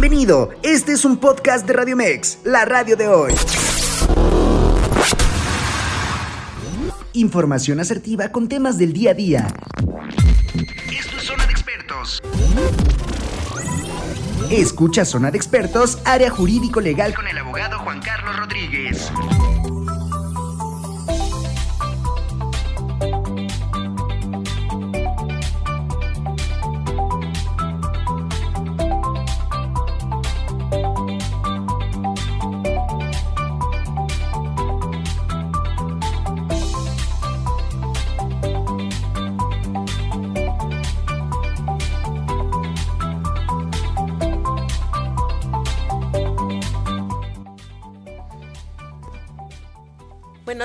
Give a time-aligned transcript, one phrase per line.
[0.00, 3.34] Bienvenido, este es un podcast de Radio Mex, la radio de hoy.
[7.14, 9.48] Información asertiva con temas del día a día.
[10.96, 12.22] Esto es Zona de Expertos.
[14.52, 19.10] Escucha Zona de Expertos, área jurídico legal con el abogado Juan Carlos Rodríguez.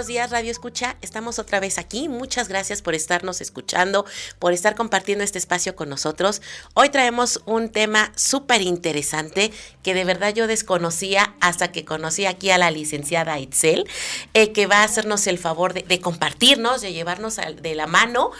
[0.07, 0.97] Días Radio Escucha.
[1.01, 2.09] Estamos otra vez aquí.
[2.09, 4.05] Muchas gracias por estarnos escuchando,
[4.39, 6.41] por estar compartiendo este espacio con nosotros.
[6.73, 9.51] Hoy traemos un tema súper interesante
[9.81, 13.87] que de verdad yo desconocía hasta que conocí aquí a la licenciada Itzel,
[14.33, 18.31] eh, que va a hacernos el favor de, compartirnos, de llevarnos de la mano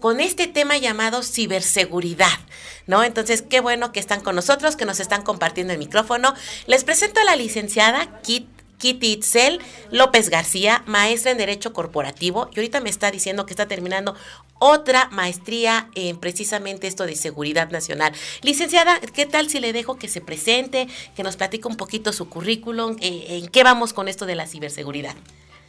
[0.00, 2.38] con este tema llamado ciberseguridad,
[2.86, 3.02] ¿no?
[3.02, 6.34] Entonces, qué bueno que están con nosotros, que nos están compartiendo el micrófono.
[6.66, 9.60] Les presento a la licenciada Kit Kitty Itzel
[9.90, 14.14] López García, maestra en Derecho Corporativo, y ahorita me está diciendo que está terminando
[14.58, 18.12] otra maestría en precisamente esto de seguridad nacional.
[18.42, 22.28] Licenciada, ¿qué tal si le dejo que se presente, que nos platique un poquito su
[22.28, 25.14] currículum, eh, en qué vamos con esto de la ciberseguridad?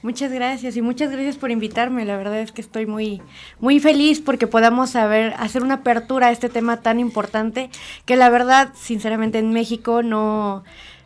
[0.04, 2.06] Muchas gracias y muchas gracias por invitarme.
[2.06, 3.22] La verdad es que estoy muy,
[3.60, 7.72] muy feliz porque podamos hacer una apertura a este tema tan importante
[8.06, 10.64] que la verdad, sinceramente, en México no,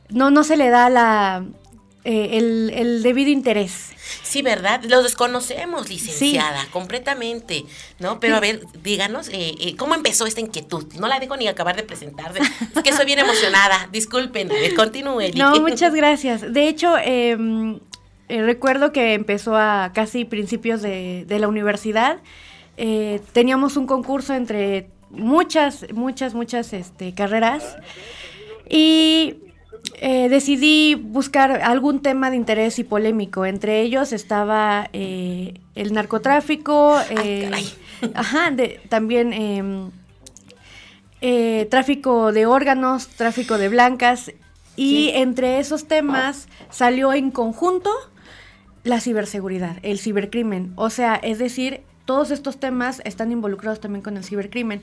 [0.10, 1.46] no, no se le da la,
[2.04, 2.38] eh,
[2.74, 3.92] el, debido interés.
[4.24, 4.84] Sí, ¿verdad?
[4.84, 7.66] Lo desconocemos, licenciada, completamente,
[8.00, 8.20] ¿no?
[8.20, 10.86] Pero a ver, díganos, eh, eh, ¿cómo empezó esta inquietud?
[11.00, 15.32] No la dejo ni acabar de presentar, es que soy bien emocionada, disculpen, continúe.
[15.36, 16.54] No, muchas gracias.
[16.54, 17.80] De hecho, em,
[18.28, 22.18] recuerdo que empezó a casi principios de, de la universidad,
[23.34, 27.78] teníamos un concurso entre muchas, muchas, muchas este, carreras
[28.68, 29.36] y
[30.00, 33.46] eh, decidí buscar algún tema de interés y polémico.
[33.46, 37.52] Entre ellos estaba eh, el narcotráfico, eh,
[38.16, 38.54] ajá,
[38.90, 39.92] también em,
[41.70, 44.32] tráfico de órganos, tráfico de blancas.
[44.76, 47.92] Y entre esos temas salió en conjunto
[48.84, 50.74] la ciberseguridad, el cibercrimen.
[50.76, 54.82] O sea, es decir, todos estos temas están involucrados también con el cibercrimen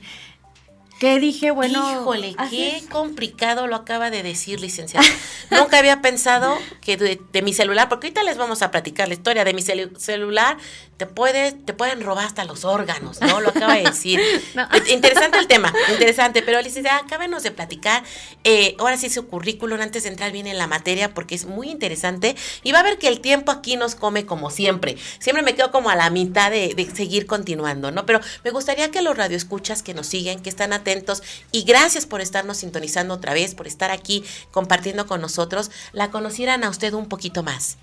[0.99, 1.91] que dije, bueno...
[1.91, 5.07] Híjole, qué complicado lo acaba de decir, licenciada.
[5.49, 9.45] Nunca había pensado que de, mi celular, porque ahorita les vamos a platicar la historia
[9.45, 10.57] de mi celular,
[10.99, 13.39] te, puede, te pueden robar hasta los órganos, ¿no?
[13.39, 14.19] Lo acaba de decir.
[14.89, 18.03] Interesante el tema, interesante, pero licenciada, acábenos de platicar,
[18.43, 21.69] eh, ahora sí su currículum antes de entrar bien en la materia, porque es muy
[21.69, 24.97] interesante, y va a ver que el tiempo aquí nos come como siempre.
[25.19, 28.05] Siempre me quedo como a la mitad de, de seguir continuando, ¿no?
[28.05, 31.23] Pero me gustaría que los radioescuchas que nos siguen, que están atentos,
[31.53, 36.65] y gracias por estarnos sintonizando otra vez, por estar aquí compartiendo con nosotros, la conocieran
[36.65, 37.77] a usted un poquito más.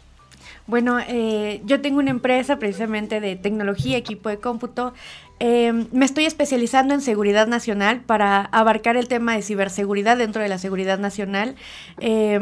[0.67, 4.95] Bueno, eh, yo tengo una empresa precisamente de tecnología, equipo de cómputo.
[5.39, 10.49] Eh, me estoy especializando en seguridad nacional para abarcar el tema de ciberseguridad dentro de
[10.49, 11.57] la seguridad nacional.
[12.01, 12.41] Eh,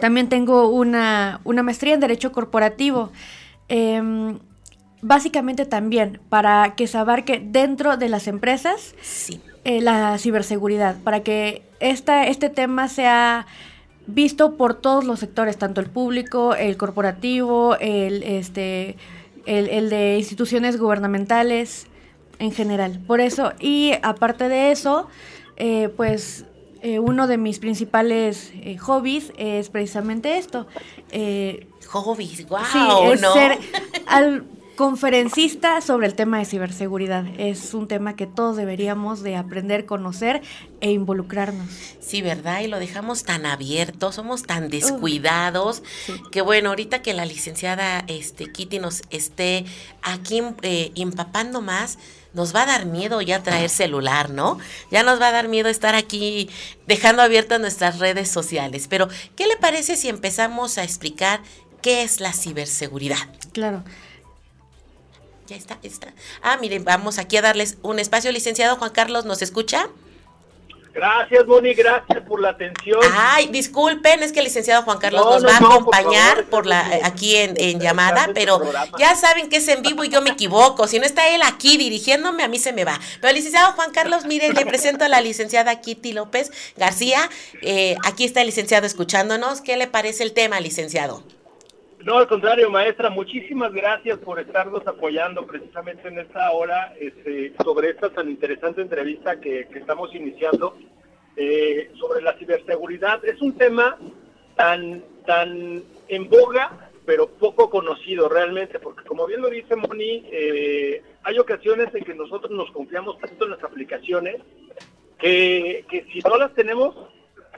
[0.00, 3.10] también tengo una, una, maestría en Derecho Corporativo
[5.00, 8.94] básicamente también para que se abarque dentro de las empresas
[9.64, 13.46] eh, la ciberseguridad, para que esta, este tema sea
[14.08, 18.96] visto por todos los sectores, tanto el público, el corporativo, el, este,
[19.46, 21.86] el, de instituciones gubernamentales
[22.38, 23.00] en general.
[23.06, 25.08] Por eso, y aparte de eso,
[25.56, 26.44] eh, pues
[26.82, 30.66] eh, uno de mis principales hobbies es precisamente esto.
[31.86, 33.32] hobbies, wow, ¿no?
[33.32, 33.58] ser
[34.06, 34.44] al,
[34.78, 37.24] conferencista sobre el tema de ciberseguridad.
[37.36, 40.40] Es un tema que todos deberíamos de aprender, conocer
[40.80, 41.66] e involucrarnos.
[41.98, 42.60] Sí, ¿verdad?
[42.60, 45.82] Y lo dejamos tan abierto, somos tan descuidados,
[46.30, 49.64] que bueno, ahorita que la licenciada este, Kitty nos esté
[50.02, 51.98] aquí eh, empapando más,
[52.32, 54.60] nos va a dar miedo ya traer celular, ¿no?
[54.92, 56.50] Ya nos va a dar miedo estar aquí
[56.86, 58.86] dejando abiertas nuestras redes sociales.
[58.88, 61.40] Pero, ¿qué le parece si empezamos a explicar
[61.82, 63.26] qué es la ciberseguridad?
[63.52, 63.82] Claro.
[65.48, 66.12] Ya está, está.
[66.42, 68.30] Ah, miren, vamos aquí a darles un espacio.
[68.30, 69.88] Licenciado Juan Carlos, ¿nos escucha?
[70.92, 73.00] Gracias, Moni, gracias por la atención.
[73.16, 77.36] Ay, disculpen, es que el licenciado Juan Carlos nos va a acompañar por, la aquí
[77.36, 78.60] en, llamada, pero
[78.98, 80.86] ya saben que es en vivo y yo me equivoco.
[80.86, 82.98] Si no está él aquí dirigiéndome, a mí se me va.
[83.20, 87.30] Pero el licenciado Juan Carlos, mire, le presento a la licenciada Kitty López García.
[87.62, 89.60] Eh, aquí está el licenciado escuchándonos.
[89.60, 91.22] ¿Qué le parece el tema, licenciado?
[92.08, 97.90] No, al contrario, maestra, muchísimas gracias por estarnos apoyando precisamente en esta hora este, sobre
[97.90, 100.74] esta tan interesante entrevista que, estamos iniciando
[101.36, 103.22] eh, sobre la ciberseguridad.
[103.26, 103.98] Es un tema
[104.56, 111.02] tan, tan en boga, pero poco conocido realmente, porque como bien lo dice Moni, eh,
[111.24, 114.36] hay ocasiones en que nosotros nos confiamos tanto en las aplicaciones
[115.18, 116.96] que, que si no las tenemos,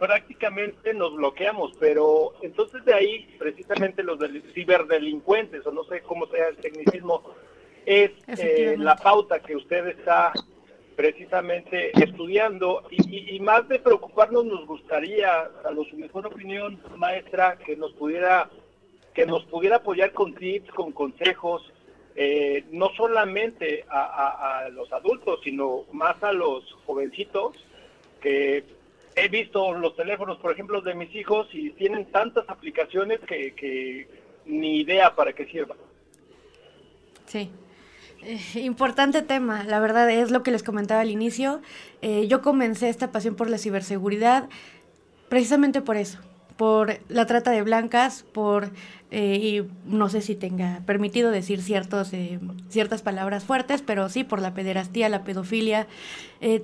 [0.01, 4.19] prácticamente nos bloqueamos, pero entonces de ahí precisamente los
[4.55, 7.23] ciberdelincuentes, o no sé cómo sea el tecnicismo,
[7.85, 10.33] es eh, la pauta que usted está
[10.97, 12.83] precisamente estudiando.
[12.91, 18.49] Y, más de preocuparnos nos gustaría, a su mejor opinión, maestra, que nos pudiera
[19.15, 21.71] que nos pudiera apoyar con tips, con consejos,
[22.15, 27.57] eh, no solamente a, a los adultos, sino más a los jovencitos
[28.21, 28.65] que
[29.17, 34.09] he visto los teléfonos, por ejemplo, de mis hijos y tienen tantas aplicaciones que,
[34.47, 35.79] ni idea para qué sirvan.
[37.27, 37.51] Sí.
[38.23, 41.61] Eh, importante tema, la verdad es lo que les comentaba al inicio.
[42.03, 44.49] Eh, yo comencé esta pasión por la ciberseguridad
[45.29, 46.19] precisamente por eso,
[46.57, 48.71] por la trata de blancas, por,
[49.13, 52.11] eh, y no sé si tenga permitido decir ciertos,
[52.69, 55.87] ciertas palabras fuertes, pero sí por la pederastía, la pedofilia.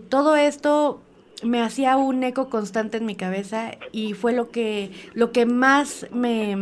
[0.09, 1.01] todo esto
[1.43, 6.07] me hacía un eco constante en mi cabeza y fue lo que, lo que más
[6.13, 6.57] me,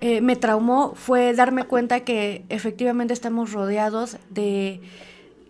[0.00, 4.80] eh, me traumó fue darme cuenta que efectivamente estamos rodeados de,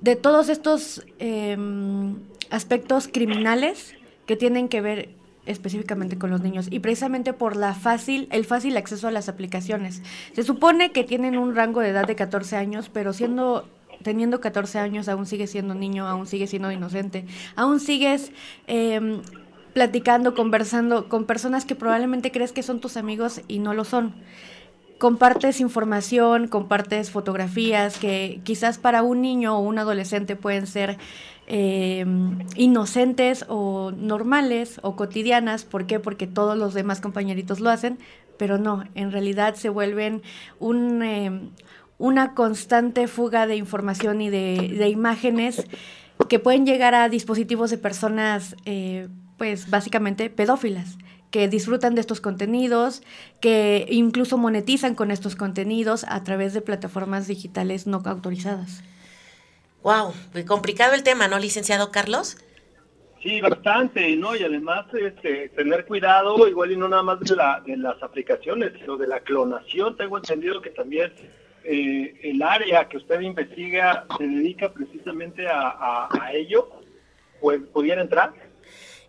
[0.00, 2.16] de todos estos em,
[2.50, 3.94] aspectos criminales
[4.26, 5.08] que tienen que ver
[5.46, 10.02] específicamente con los niños y precisamente por la fácil el fácil acceso a las aplicaciones.
[10.32, 13.68] Se supone que tienen un rango de edad de 14 años, pero siendo
[14.04, 18.30] teniendo 14 años aún sigues siendo niño, aún sigues siendo inocente, aún sigues
[18.68, 19.22] em,
[19.72, 24.14] platicando, conversando con personas que probablemente crees que son tus amigos y no lo son.
[24.98, 30.98] Compartes información, compartes fotografías que quizás para un niño o un adolescente pueden ser
[31.48, 35.64] em, inocentes o normales o cotidianas.
[35.64, 35.98] ¿Por qué?
[35.98, 37.98] Porque todos los demás compañeritos lo hacen,
[38.38, 40.22] pero no, en realidad se vuelven
[40.60, 41.50] un, em,
[42.04, 45.66] una constante fuga de información y de, imágenes
[46.28, 49.08] que pueden llegar a dispositivos de personas, eh,
[49.38, 50.98] pues básicamente pedófilas
[51.30, 53.02] que disfrutan de estos contenidos,
[53.40, 58.84] que incluso monetizan con estos contenidos a través de plataformas digitales no autorizadas.
[59.82, 62.36] Wow, muy complicado el tema, ¿no, licenciado Carlos?
[63.22, 64.36] Sí, bastante, ¿no?
[64.36, 68.74] Y además este, tener cuidado, igual y no nada más de, la, de las aplicaciones,
[68.78, 69.96] sino de la clonación.
[69.96, 71.10] Tengo entendido que también
[71.64, 76.68] eh, el área que usted investiga se dedica precisamente a, a ello,
[77.40, 78.43] pues pudiera entrar.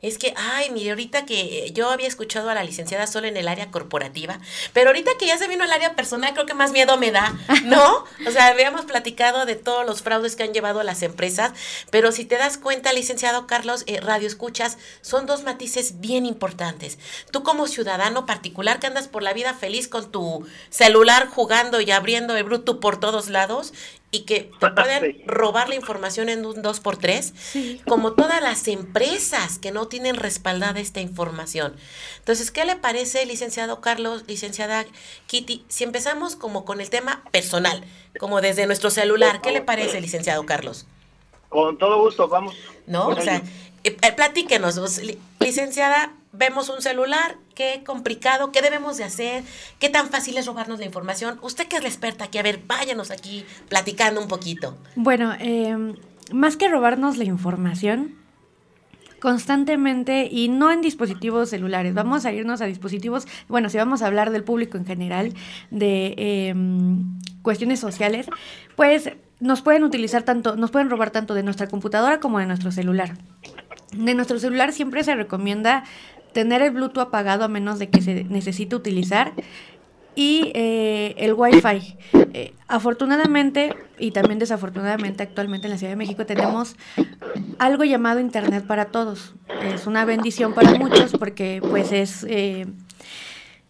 [0.01, 3.47] Es que, ay, mire, ahorita que yo había escuchado a la licenciada solo en el
[3.47, 4.39] área corporativa,
[4.73, 7.33] pero ahorita que ya se vino al área personal, creo que más miedo me da,
[7.63, 8.03] ¿no?
[8.27, 11.53] O sea, habíamos platicado de todos los fraudes que han llevado las empresas,
[11.89, 16.99] pero si te das cuenta, licenciado Carlos, eh, radio escuchas, son dos matices bien importantes.
[17.31, 21.91] Tú como ciudadano particular que andas por la vida feliz con tu celular jugando y
[21.91, 23.73] abriendo el bruto por todos lados,
[24.15, 29.71] y que te pueden robar la información en un 2x3, como todas las empresas que
[29.71, 31.75] no tienen respaldada esta información.
[32.19, 34.85] Entonces, ¿qué le parece, licenciado Carlos, licenciada
[35.27, 37.83] Kitty, si empezamos como con el tema personal,
[38.17, 39.41] como desde nuestro celular?
[39.41, 40.85] ¿Qué le parece, licenciado Carlos?
[41.49, 42.55] Con todo gusto, vamos.
[42.87, 43.09] ¿No?
[43.09, 43.41] O sea,
[43.83, 44.79] eh, eh, platíquenos,
[45.39, 49.43] licenciada, vemos un celular, qué complicado, qué debemos de hacer,
[49.79, 51.39] qué tan fácil es robarnos la información.
[51.41, 54.77] Usted que es la experta aquí, a ver, váyanos aquí platicando un poquito.
[54.95, 55.95] Bueno, em,
[56.31, 58.15] más que robarnos la información,
[59.19, 61.93] constantemente y no en dispositivos celulares.
[61.93, 65.33] Vamos a irnos a dispositivos, bueno, si vamos a hablar del público en general,
[65.71, 68.27] de em, cuestiones sociales,
[68.75, 72.71] pues nos pueden utilizar tanto, nos pueden robar tanto de nuestra computadora como de nuestro
[72.71, 73.17] celular.
[73.93, 75.83] De nuestro celular siempre se recomienda
[76.35, 79.31] tener el Bluetooth apagado a menos de que se necesite utilizar
[80.15, 81.95] y eh, el Wi-Fi.
[82.33, 86.75] Eh, afortunadamente y también desafortunadamente actualmente en la Ciudad de México tenemos
[87.57, 89.33] algo llamado Internet para todos.
[89.63, 92.25] Es una bendición para muchos porque pues es...
[92.29, 92.67] Eh,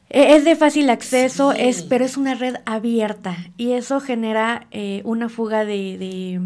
[0.09, 4.67] es de fácil acceso, es, pero es una red abierta y eso genera
[5.03, 6.39] una fuga de, de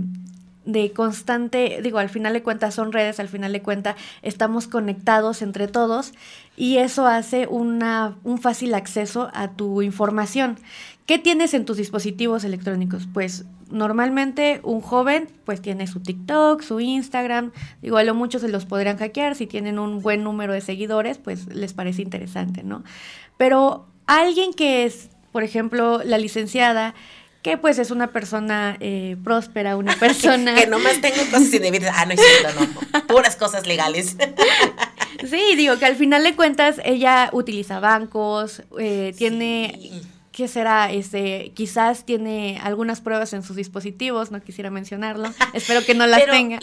[0.94, 5.68] constante, digo, al final de cuentas son redes, al final de cuentas estamos conectados entre
[5.68, 6.14] todos
[6.56, 10.58] y eso hace una, un fácil acceso a tu información.
[11.06, 13.08] ¿Qué tienes en tus dispositivos electrónicos?
[13.12, 18.48] Pues normalmente un joven pues tiene su TikTok, su Instagram, digo, a lo muchos se
[18.48, 22.84] los podrían hackear, si tienen un buen número de seguidores, pues les parece interesante, ¿no?
[23.38, 26.94] Pero alguien que es, por ejemplo, la licenciada,
[27.42, 30.56] que pues es una persona eh, próspera, una persona...
[30.56, 31.96] que, nomás tengo cosas indebidas.
[31.96, 33.08] Ah, no es cierto, no.
[33.08, 34.18] Puras cosas legales.
[35.30, 40.02] sí, digo que al final de cuentas ella utiliza bancos, eh, tiene...
[40.32, 40.90] ¿Qué será?
[40.90, 45.34] Este, quizás tiene algunas pruebas en sus dispositivos, no quisiera mencionarlo.
[45.52, 46.60] Espero que no las tenga.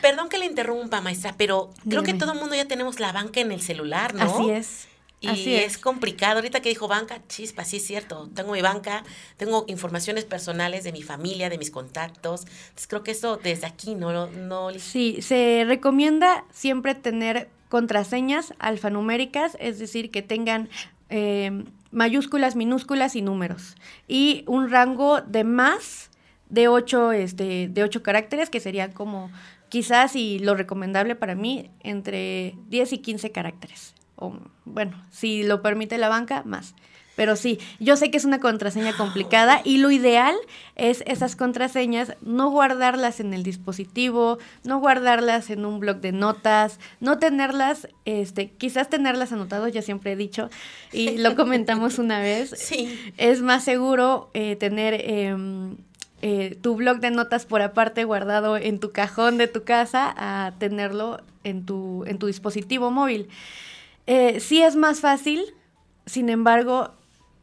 [0.00, 3.40] perdón que le interrumpa, maestra, pero creo que todo el mundo ya tenemos la banca
[3.40, 4.22] en el celular, ¿no?
[4.22, 4.88] Así es.
[5.20, 5.78] Y es.
[5.78, 6.36] complicado.
[6.36, 8.28] Ahorita que dijo banca, chispa, sí es cierto.
[8.34, 9.02] Tengo mi banca,
[9.36, 12.42] tengo informaciones personales de mi familia, de mis contactos.
[12.42, 14.26] Entonces creo que eso desde aquí no...
[14.26, 14.70] no...
[14.78, 20.68] Sí, se recomienda siempre tener contraseñas alfanuméricas, es decir, que tengan
[21.08, 23.76] eh, mayúsculas, minúsculas y números.
[24.06, 26.10] Y un rango de más
[26.48, 29.30] de ocho, este, de ocho caracteres, que serían como
[29.68, 35.62] quizás, y lo recomendable para mí, entre 10 y 15 caracteres o bueno, si lo
[35.62, 36.74] permite la banca, más.
[37.16, 40.36] Pero sí, yo sé que es una contraseña complicada y lo ideal
[40.76, 46.78] es esas contraseñas no guardarlas en el dispositivo, no guardarlas en un blog de notas,
[47.00, 50.50] no tenerlas, este, quizás tenerlas anotadas, ya siempre he dicho,
[50.92, 52.50] y lo comentamos una vez.
[52.50, 52.98] Sí.
[53.16, 55.78] Es más seguro eh, tener em,
[56.20, 60.52] eh, tu blog de notas por aparte guardado en tu cajón de tu casa a
[60.58, 63.30] tenerlo en tu, en tu dispositivo móvil.
[64.06, 65.54] Eh, sí es más fácil,
[66.06, 66.92] sin embargo,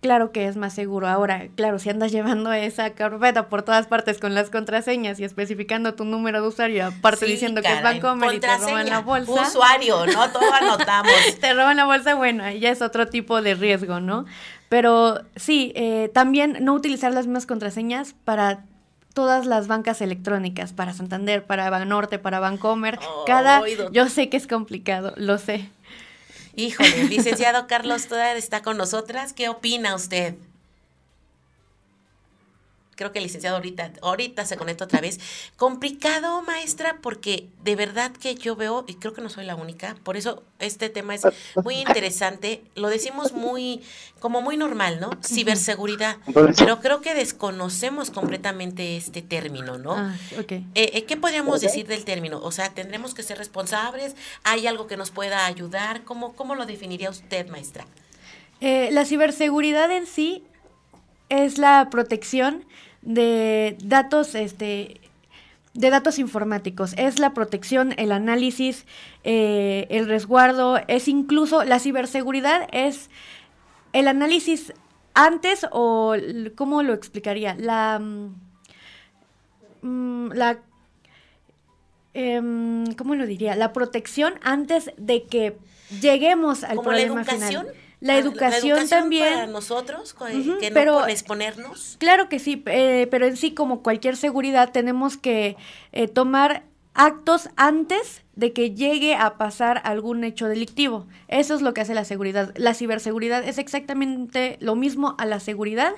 [0.04, 1.08] claro que es más seguro.
[1.08, 5.96] Ahora, claro, si andas llevando esa carpeta por todas partes con las contraseñas y especificando
[5.96, 9.48] tu número de usuario, aparte diciendo que es Bancomer y te roban la bolsa.
[9.48, 10.30] Usuario, ¿no?
[10.30, 11.12] Todo anotamos.
[11.42, 14.26] te roban la bolsa, bueno, ya es otro tipo de riesgo, ¿no?
[14.70, 18.66] Pero sí, eh, también no utilizar las mismas contraseñas para
[19.14, 23.00] todas las bancas electrónicas, para Santander, para Banorte, para Bancomer.
[23.26, 25.70] Cada, yo sé que es complicado, lo sé.
[26.56, 29.34] Híjole, licenciado Carlos todavía está con nosotras.
[29.34, 30.36] ¿Qué opina usted?
[32.96, 35.20] Creo que el licenciado ahorita, ahorita se conecta otra vez.
[35.58, 39.96] Complicado, maestra, porque de verdad que yo veo, y creo que no soy la única,
[40.04, 41.24] por eso este tema es
[41.64, 42.64] muy interesante.
[42.76, 43.82] Lo decimos muy,
[44.20, 45.12] como muy normal, ¿no?
[45.24, 46.18] Ciberseguridad.
[46.58, 49.94] Pero creo que desconocemos completamente este término, ¿no?
[49.94, 50.66] Ah, okay.
[50.76, 52.40] Eh, eh, ¿Qué podríamos decir del término?
[52.42, 54.16] O sea, ¿tendremos que ser responsables?
[54.44, 56.04] ¿Hay algo que nos pueda ayudar?
[56.04, 57.86] ¿Cómo, cómo lo definiría usted, maestra?
[58.62, 60.44] Eh, la ciberseguridad en sí
[61.34, 62.64] es la protección
[63.02, 65.02] de datos, este,
[65.74, 66.94] de datos informáticos.
[66.98, 68.86] Es la protección, el análisis,
[69.24, 73.10] eh, el resguardo, es incluso la ciberseguridad, es
[73.94, 74.74] el análisis
[75.16, 76.16] antes o,
[76.56, 77.56] ¿cómo lo explicaría?
[77.56, 78.00] La...
[79.82, 80.60] Mm, la
[82.14, 83.56] em, ¿Cómo lo diría?
[83.56, 85.58] La protección antes de que
[86.00, 87.74] lleguemos al problema final.
[88.04, 89.34] La educación, también.
[89.34, 91.96] Para nosotros, que no pero, exponernos.
[92.00, 95.56] Claro que sí, eh, pero en sí, como cualquier seguridad, tenemos que
[95.94, 101.08] eh, tomar actos antes de que llegue a pasar algún hecho delictivo.
[101.30, 102.54] Eso es lo que hace la seguridad.
[102.56, 105.94] La ciberseguridad es exactamente lo mismo a la seguridad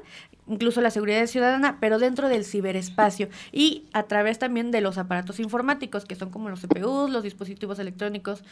[0.48, 5.40] incluso la seguridad ciudadana, pero dentro del ciberespacio y a través también de los aparatos
[5.40, 8.44] informáticos, que son como los CPUs, los dispositivos electrónicos,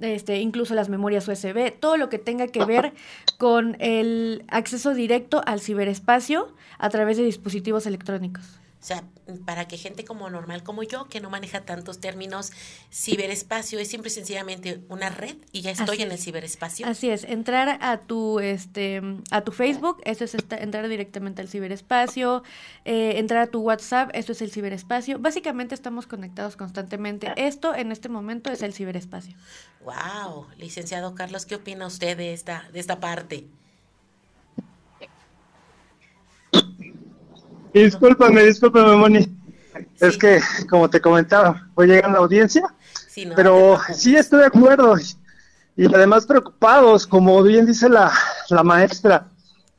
[0.00, 2.92] este, incluso las memorias USB, todo lo que tenga que ver
[3.38, 8.61] con el acceso directo al ciberespacio a través de dispositivos electrónicos.
[8.82, 9.04] O sea,
[9.46, 12.50] para que gente como normal como yo, que no maneja tantos términos,
[12.92, 16.84] ciberespacio es siempre sencillamente una red y ya estoy en el ciberespacio.
[16.84, 22.42] Así es, entrar a tu este a tu Facebook, eso es entrar directamente al ciberespacio,
[22.84, 25.20] eh, entrar a tu WhatsApp, eso es el ciberespacio.
[25.20, 27.32] Básicamente estamos conectados constantemente.
[27.36, 29.36] Esto en este momento es el ciberespacio.
[29.84, 33.46] Wow, licenciado Carlos, ¿qué opina usted de esta de esta parte?
[37.72, 39.38] Discúlpame, discúlpame, Moni.
[40.00, 42.62] Es que, como te comentaba, voy llegando a la audiencia,
[43.34, 44.96] pero sí estoy de acuerdo.
[45.76, 48.12] Y además preocupados, como bien dice la,
[48.50, 49.28] la maestra,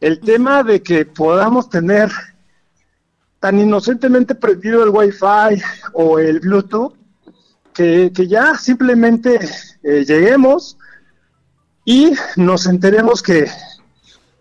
[0.01, 2.11] el tema de que podamos tener
[3.39, 5.61] tan inocentemente prendido el Wi-Fi
[5.93, 6.95] o el Bluetooth,
[7.73, 9.39] que, que ya simplemente
[9.83, 10.77] eh, lleguemos
[11.85, 13.47] y nos enteremos que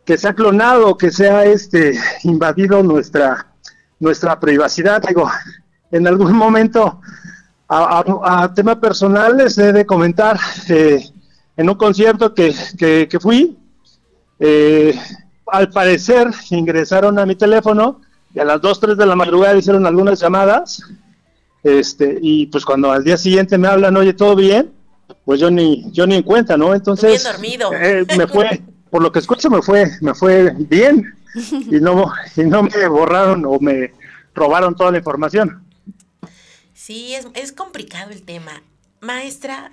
[0.04, 3.46] que se ha clonado, que se ha este, invadido nuestra,
[4.00, 5.02] nuestra privacidad.
[5.06, 5.30] Digo,
[5.90, 7.00] en algún momento,
[7.68, 11.02] a, tema personal, les he de comentar, eh,
[11.56, 13.56] en un concierto que, que, fui,
[14.38, 14.98] eh,
[15.46, 18.00] al parecer ingresaron a mi teléfono
[18.34, 20.82] y a las 2, 3 de la madrugada hicieron algunas llamadas,
[21.62, 24.72] este, y pues cuando al día siguiente me hablan, oye, ¿todo bien?
[25.24, 26.74] Pues yo ni, yo ni en cuenta, ¿no?
[26.74, 27.72] Entonces, dormido.
[27.72, 31.14] Eh, me fue, por lo que escucho, me fue, me fue bien
[31.50, 33.90] y no, y no me borraron o me
[34.34, 35.66] robaron toda la información.
[36.74, 38.62] Sí, es, es complicado el tema.
[39.00, 39.72] Maestra,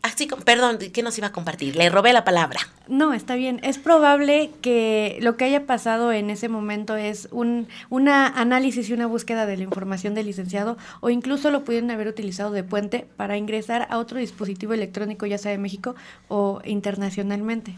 [0.00, 1.74] Así, perdón, ¿qué nos iba a compartir?
[1.74, 2.60] Le robé la palabra.
[2.86, 3.60] No, está bien.
[3.62, 8.92] Es probable que lo que haya pasado en ese momento es un una análisis y
[8.92, 13.06] una búsqueda de la información del licenciado o incluso lo pudieron haber utilizado de puente
[13.16, 15.96] para ingresar a otro dispositivo electrónico, ya sea de México
[16.28, 17.74] o internacionalmente.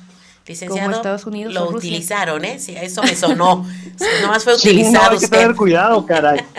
[0.46, 2.58] Licenciado, como Estados Unidos lo utilizaron, ¿eh?
[2.58, 3.66] Sí, eso me sonó.
[4.22, 5.12] Nomás fue utilizado.
[5.12, 6.40] hay que tener cuidado, caray.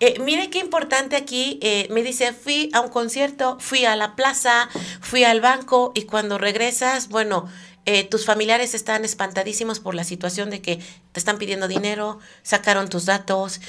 [0.00, 4.14] Eh, mire qué importante aquí, eh, me dice, fui a un concierto, fui a la
[4.14, 4.68] plaza,
[5.00, 7.48] fui al banco y cuando regresas, bueno,
[7.90, 12.90] eh, tus familiares están espantadísimos por la situación de que te están pidiendo dinero, sacaron
[12.90, 13.62] tus datos,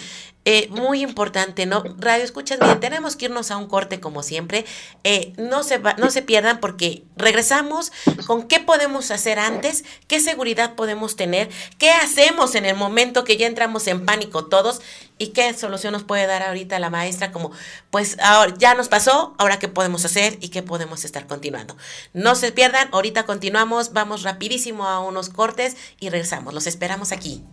[0.43, 1.83] eh, muy importante, ¿no?
[1.99, 4.65] Radio escuchas bien, tenemos que irnos a un corte como siempre.
[5.05, 7.93] Eh, no, se no se pierdan porque regresamos.
[8.27, 13.37] Con qué podemos hacer antes, qué seguridad podemos tener, qué hacemos en el momento que
[13.37, 14.81] ya entramos en pánico todos
[15.19, 17.51] y qué solución nos puede dar ahorita la maestra como,
[17.91, 21.77] pues ahora ya nos pasó, ahora qué podemos hacer y qué podemos estar continuando.
[22.13, 26.53] No se pierdan, ahorita continuamos, vamos rapidísimo a unos cortes y regresamos.
[26.53, 27.43] Los esperamos aquí.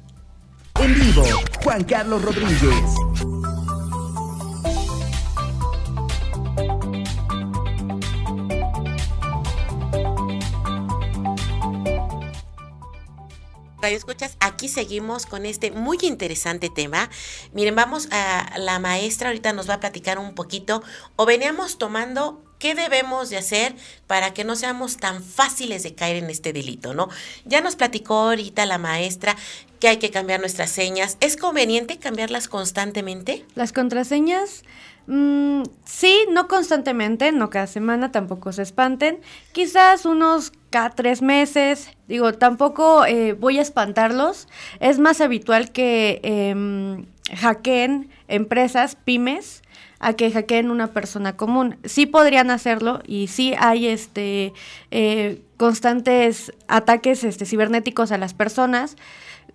[0.80, 1.24] En vivo,
[1.62, 3.35] Juan Carlos Rodríguez.
[13.86, 17.08] Radio Escuchas, aquí seguimos con este muy interesante tema.
[17.52, 20.82] Miren, vamos a la maestra, ahorita nos va a platicar un poquito,
[21.14, 23.74] o veníamos tomando ¿Qué debemos de hacer
[24.06, 27.08] para que no seamos tan fáciles de caer en este delito, no?
[27.44, 29.36] Ya nos platicó ahorita la maestra
[29.78, 31.18] que hay que cambiar nuestras señas.
[31.20, 33.44] ¿Es conveniente cambiarlas constantemente?
[33.54, 34.62] Las contraseñas,
[35.06, 39.20] mm, sí, no constantemente, no cada semana, tampoco se espanten.
[39.52, 44.48] Quizás unos cada tres meses, digo, tampoco eh, voy a espantarlos.
[44.80, 47.04] Es más habitual que eh,
[47.34, 49.62] hackeen empresas, pymes,
[49.98, 51.76] a que hackeen una persona común.
[51.84, 54.52] Sí podrían hacerlo y sí hay este
[54.90, 58.96] eh, constantes ataques este, cibernéticos a las personas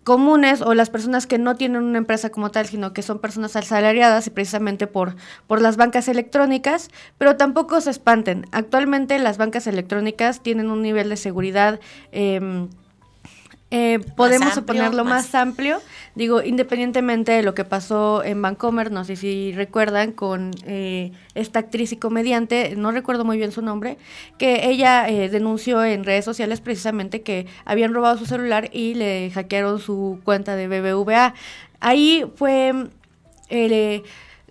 [0.04, 3.56] comunes o las personas que no tienen una empresa como tal, sino que son personas
[3.56, 5.16] asalariadas y precisamente por,
[5.48, 8.48] por las bancas electrónicas, pero tampoco se espanten.
[8.52, 11.80] Actualmente las bancas electrónicas tienen un nivel de seguridad
[12.12, 12.68] eh,
[13.72, 15.34] eh, podemos ponerlo más...
[15.34, 15.80] amplio.
[16.14, 21.60] Digo, independientemente de lo que pasó en Vancomer, no sé si recuerdan, con eh, esta
[21.60, 23.98] actriz y comediante, no recuerdo muy bien su nombre,
[24.38, 29.32] que ella eh, denunció en redes sociales precisamente que habían robado su celular y le
[29.32, 31.34] hackearon su cuenta de BBVA.
[31.80, 32.74] Ahí fue...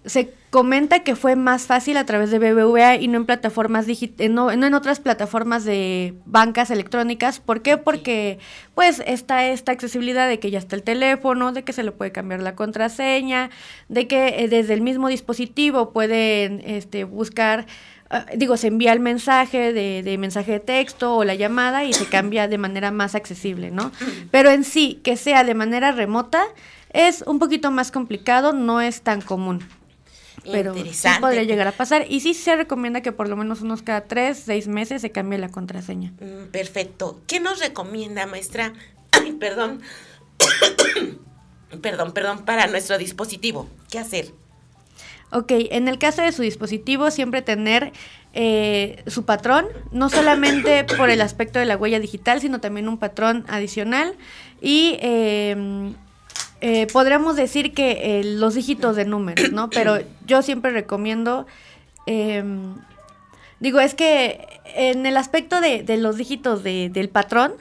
[0.06, 4.28] se comenta que fue más fácil a través de BBVA y no en plataformas eh,
[4.28, 7.38] no, en otras plataformas de bancas electrónicas.
[7.38, 7.76] ¿Por qué?
[7.76, 8.40] Porque
[8.74, 12.10] pues está esta accesibilidad de que ya está el teléfono, de que se le puede
[12.10, 13.50] cambiar la contraseña,
[13.88, 17.66] de que eh, desde el mismo dispositivo pueden este, buscar
[18.10, 21.92] ah, digo, se envía el mensaje de, de, mensaje de texto o la llamada y
[21.92, 23.92] se cambia de manera más accesible, ¿no?
[24.32, 26.42] Pero en sí, que sea de manera remota,
[26.92, 29.62] es un poquito más complicado, no es tan común
[30.44, 32.07] pero sí podría llegar a pasar.
[32.09, 35.38] Y sí se recomienda que por lo menos unos cada tres, seis meses se cambie
[35.38, 36.12] la contraseña.
[36.20, 37.20] Mm, perfecto.
[37.26, 38.72] ¿Qué nos recomienda, maestra?
[39.12, 39.83] Ay, perdón.
[41.83, 43.68] perdón, perdón, para nuestro dispositivo.
[43.90, 44.33] ¿Qué hacer?
[45.33, 47.92] Ok, en el caso de su dispositivo, siempre tener
[48.33, 52.98] eh, su patrón, no solamente por el aspecto de la huella digital, sino también un
[52.98, 54.16] patrón adicional.
[54.61, 55.92] Y eh,
[56.61, 59.70] eh, podríamos decir que eh, los dígitos de números, ¿no?
[59.75, 61.46] Pero yo siempre recomiendo,
[62.07, 62.75] em,
[63.61, 67.55] digo, es que en el aspecto de, los dígitos del patrón,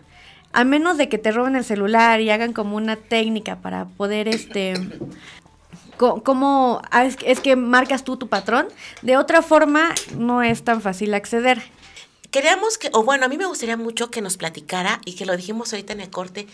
[0.51, 4.27] a menos de que te roben el celular y hagan como una técnica para poder,
[4.27, 4.73] este,
[5.97, 8.67] como ah, es que marcas tú tu patrón,
[9.01, 11.61] de otra forma no es tan fácil acceder.
[12.31, 15.35] Queríamos que, o bueno, a mí me gustaría mucho que nos platicara y que lo
[15.35, 16.47] dijimos ahorita en el corte,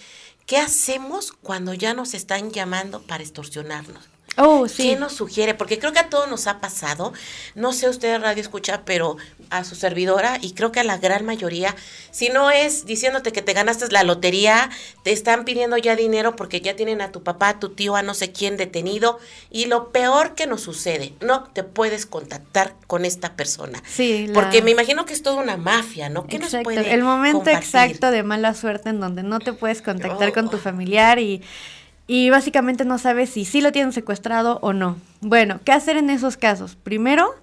[0.45, 4.14] ¿Qué hacemos cuando ya nos están llamando para extorsionarnos?
[4.37, 4.89] Oh, sí.
[4.89, 5.53] ¿Qué nos sugiere?
[5.53, 7.13] Porque creo que a todos nos ha pasado.
[7.55, 9.17] No sé usted radio escucha, pero
[9.49, 11.75] a su servidora y creo que a la gran mayoría,
[12.11, 14.69] si no es diciéndote que te ganaste la lotería,
[15.03, 18.01] te están pidiendo ya dinero porque ya tienen a tu papá, a tu tío, a
[18.01, 19.19] no sé quién detenido
[19.51, 23.81] y lo peor que nos sucede, no te puedes contactar con esta persona.
[23.87, 24.29] Sí.
[24.33, 26.25] Porque me imagino que es toda una mafia, ¿no?
[26.25, 30.33] ¿Qué nos puede El momento exacto de mala suerte en donde no te puedes contactar
[30.33, 30.59] con tu oh.
[30.59, 31.41] familiar y
[32.07, 34.97] y básicamente no sabes si sí lo tienen secuestrado o no.
[35.21, 36.75] Bueno, ¿qué hacer en esos casos?
[36.75, 37.35] Primero,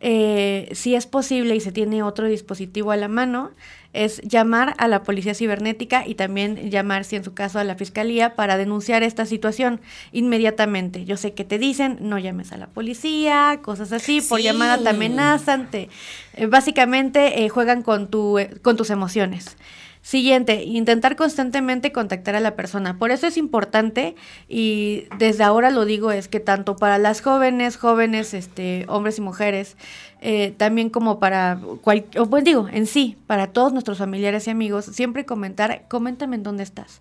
[0.00, 3.52] eh, si es posible y se tiene otro dispositivo a la mano,
[3.92, 7.74] es llamar a la policía cibernética y también llamar, si en su caso, a la
[7.74, 9.80] fiscalía para denunciar esta situación
[10.12, 11.04] inmediatamente.
[11.04, 14.88] Yo sé que te dicen, no llames a la policía, cosas así, por llamada te
[14.88, 15.88] amenazan, te,
[16.34, 19.56] eh, básicamente eh, juegan con, tu, con tus emociones.
[20.02, 22.98] Siguiente, intentar constantemente contactar a la persona.
[22.98, 24.16] Por eso es importante
[24.48, 29.20] y desde ahora lo digo es que tanto para las jóvenes, jóvenes, este, hombres y
[29.20, 29.76] mujeres,
[30.20, 34.86] eh, también como para cual, pues digo, en sí, para todos nuestros familiares y amigos,
[34.86, 37.00] siempre comentar, coméntame en dónde estás.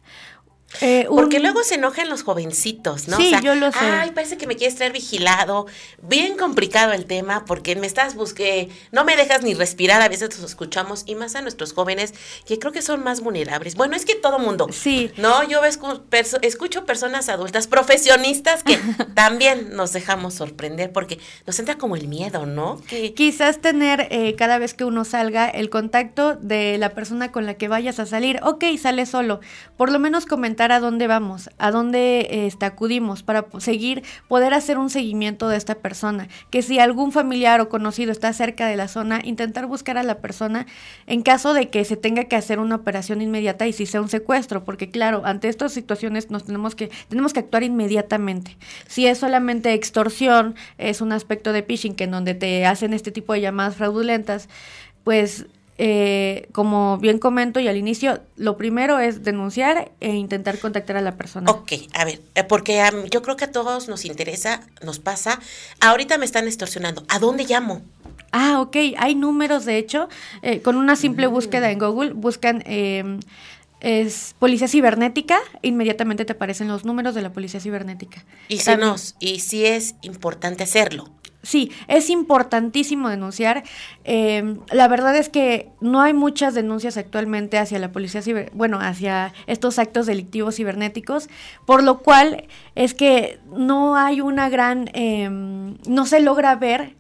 [0.79, 3.17] Eh, Porque luego se enojan los jovencitos, ¿no?
[3.17, 3.79] Sí, yo lo sé.
[3.79, 5.67] Ay, parece que me quieres traer vigilado.
[6.01, 10.01] Bien complicado el tema porque me estás busque, no me dejas ni respirar.
[10.01, 12.13] A veces los escuchamos y más a nuestros jóvenes
[12.45, 13.75] que creo que son más vulnerables.
[13.75, 14.67] Bueno, es que todo mundo.
[14.71, 15.11] Sí.
[15.17, 18.77] No, yo escucho personas adultas, profesionistas que
[19.13, 22.81] también nos dejamos sorprender porque nos entra como el miedo, ¿no?
[22.87, 23.13] Que...
[23.13, 27.55] Quizás tener eh, cada vez que uno salga el contacto de la persona con la
[27.55, 28.39] que vayas a salir.
[28.43, 29.41] Ok, sale solo.
[29.77, 34.77] Por lo menos comentar a dónde vamos, a dónde este, acudimos para seguir, poder hacer
[34.77, 36.27] un seguimiento de esta persona.
[36.49, 40.19] Que si algún familiar o conocido está cerca de la zona, intentar buscar a la
[40.19, 40.67] persona
[41.07, 44.09] en caso de que se tenga que hacer una operación inmediata y si sea un
[44.09, 48.57] secuestro, porque claro, ante estas situaciones nos tenemos que, tenemos que actuar inmediatamente.
[48.87, 53.11] Si es solamente extorsión, es un aspecto de phishing que en donde te hacen este
[53.11, 54.49] tipo de llamadas fraudulentas,
[55.03, 55.45] pues
[55.83, 61.01] eh, como bien comento y al inicio, lo primero es denunciar e intentar contactar a
[61.01, 61.49] la persona.
[61.49, 65.39] Ok, a ver, eh, porque yo creo que a todos nos interesa, nos pasa.
[65.79, 67.03] Ahorita me están extorsionando.
[67.09, 67.81] ¿A dónde llamo?
[68.31, 70.07] Ah, ok, hay números, de hecho,
[70.43, 71.31] eh, con una simple mm.
[71.31, 73.19] búsqueda en Google, buscan em,
[73.79, 78.23] es policía cibernética, inmediatamente te aparecen los números de la policía cibernética.
[78.49, 81.09] Y si, nos, y si es importante hacerlo.
[81.43, 83.63] Sí, es importantísimo denunciar.
[84.03, 88.79] Em, la verdad es que no hay muchas denuncias actualmente hacia la policía ciber, bueno,
[88.79, 91.29] hacia estos actos delictivos cibernéticos,
[91.65, 96.95] por lo cual es que no hay una gran, em, no se logra ver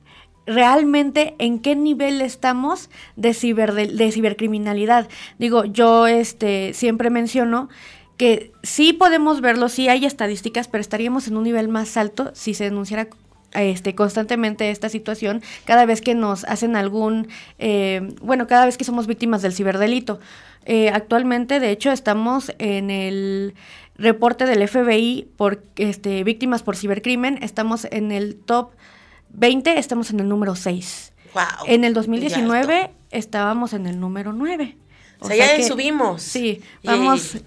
[0.47, 5.07] realmente en qué nivel estamos de, ciber, de, cibercriminalidad.
[5.37, 7.69] Digo, yo este, siempre menciono
[8.17, 12.53] que sí podemos verlo, sí hay estadísticas, pero estaríamos en un nivel más alto si
[12.53, 13.07] se denunciara
[13.53, 17.27] este, constantemente esta situación cada vez que nos hacen algún,
[17.59, 20.19] eh, bueno, cada vez que somos víctimas del ciberdelito.
[20.65, 23.55] Eh, actualmente, de hecho, estamos en el
[23.95, 28.71] reporte del FBI por este, víctimas por cibercrimen, estamos en el top
[29.29, 31.13] 20, estamos en el número 6.
[31.33, 34.77] Wow, en el 2019 estábamos en el número 9.
[35.19, 36.21] O, sea, ya subimos.
[36.21, 37.37] Sí, vamos...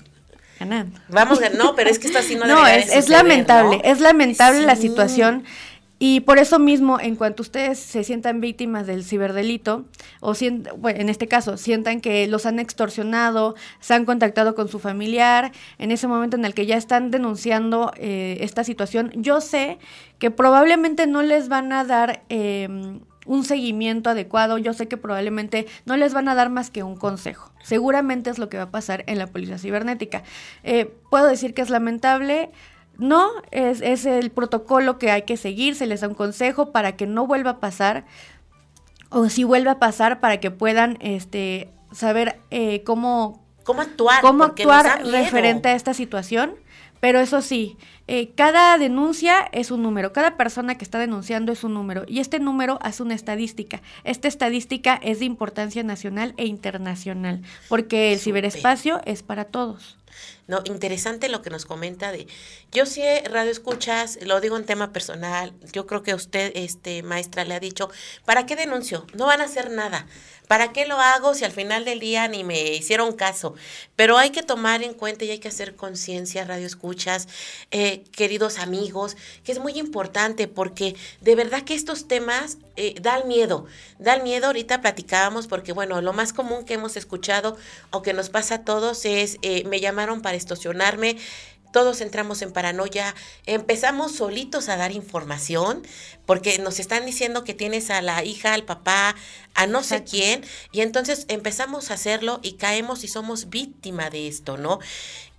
[0.60, 1.00] Ganando.
[1.08, 4.76] Vamos, no, pero es que esto así no, no es, es lamentable, es lamentable la
[4.76, 5.44] situación
[6.06, 9.86] y por eso mismo, en cuanto ustedes se sientan víctimas del ciberdelito,
[10.20, 15.52] o en este caso, sientan que los han extorsionado, se han contactado con su familiar,
[15.78, 19.78] en ese momento en el que ya están denunciando eh, esta situación, yo sé
[20.18, 25.66] que probablemente no les van a dar em, un seguimiento adecuado, yo sé que probablemente
[25.86, 27.50] no les van a dar más que un consejo.
[27.62, 30.22] Seguramente es lo que va a pasar en la policía cibernética.
[30.64, 32.50] Eh, puedo decir que es lamentable
[32.98, 36.96] no, es, es el protocolo que hay que seguir, se les da un consejo para
[36.96, 38.04] que no vuelva a pasar,
[39.10, 44.44] o si vuelve a pasar, para que puedan este, saber eh, cómo, cómo actuar, cómo
[44.44, 46.54] actuar referente a esta situación.
[47.00, 47.76] Pero eso sí,
[48.06, 52.20] eh, cada denuncia es un número, cada persona que está denunciando es un número y
[52.20, 53.82] este número hace una estadística.
[54.04, 59.98] Esta estadística es de importancia nacional e internacional porque el ciberespacio es para todos.
[60.46, 62.26] No, interesante lo que nos comenta de,
[62.70, 67.44] yo sí radio escuchas, lo digo en tema personal, yo creo que usted, este maestra,
[67.44, 67.90] le ha dicho,
[68.24, 69.06] ¿para qué denuncio?
[69.14, 70.06] No van a hacer nada.
[70.48, 73.54] ¿Para qué lo hago si al final del día ni me hicieron caso?
[73.96, 77.28] Pero hay que tomar en cuenta y hay que hacer conciencia, radio escuchas,
[77.70, 83.26] eh, queridos amigos, que es muy importante porque de verdad que estos temas eh, dan
[83.26, 83.66] miedo,
[83.98, 84.46] dan miedo.
[84.46, 87.56] Ahorita platicábamos porque, bueno, lo más común que hemos escuchado
[87.90, 91.16] o que nos pasa a todos es, eh, me llamaron para extorsionarme
[91.74, 95.82] todos entramos en paranoia, empezamos solitos a dar información,
[96.24, 99.16] porque nos están diciendo que tienes a la hija, al papá,
[99.54, 104.28] a no sé quién, y entonces empezamos a hacerlo y caemos y somos víctima de
[104.28, 104.78] esto, ¿no?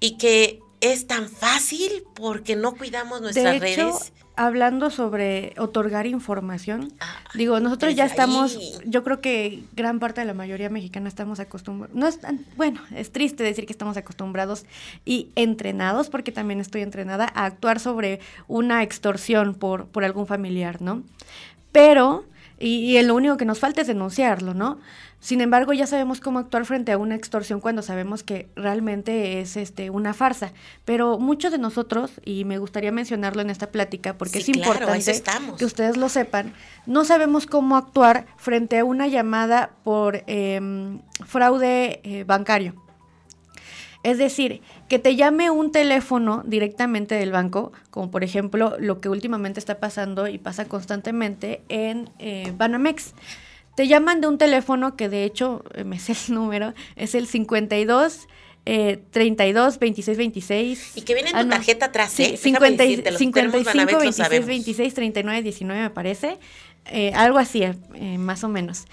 [0.02, 0.60] Y que
[0.92, 4.14] es tan fácil porque no cuidamos nuestras de hecho, redes.
[4.38, 10.28] Hablando sobre otorgar información, ah, digo, nosotros ya estamos, yo creo que gran parte de
[10.28, 12.20] la mayoría mexicana estamos acostumbrados, no es
[12.58, 14.66] bueno, es triste decir que estamos acostumbrados
[15.06, 18.20] y entrenados, porque también estoy entrenada a actuar sobre
[18.50, 21.04] una extorsión por, por algún familiar, ¿no?
[21.72, 22.26] Pero,
[22.60, 24.80] y, y lo único que nos falta es denunciarlo, ¿no?
[25.26, 29.58] Sin embargo, ya sabemos cómo actuar frente a una extorsión cuando sabemos que realmente es
[29.58, 30.54] este una farsa.
[30.86, 35.24] Pero muchos de nosotros, y me gustaría mencionarlo en esta plática porque es importante
[35.58, 36.54] que ustedes lo sepan,
[36.86, 42.76] no sabemos cómo actuar frente a una llamada por em, fraude eh, bancario.
[44.04, 49.10] Es decir, que te llame un teléfono directamente del banco, como por ejemplo lo que
[49.10, 53.16] últimamente está pasando y pasa constantemente en eh, Banamex.
[53.76, 57.28] Te llaman de un teléfono que de hecho, eh, me sé el número, es el
[57.28, 58.28] 52
[58.66, 60.98] eh, 32 26 26.
[60.98, 62.38] Y que viene en tu ah, tarjeta atrás, sí, ¿eh?
[62.38, 62.84] 50,
[63.18, 66.40] 55 26 26 39 19 me parece.
[66.86, 68.86] Eh, algo así, eh, más o menos.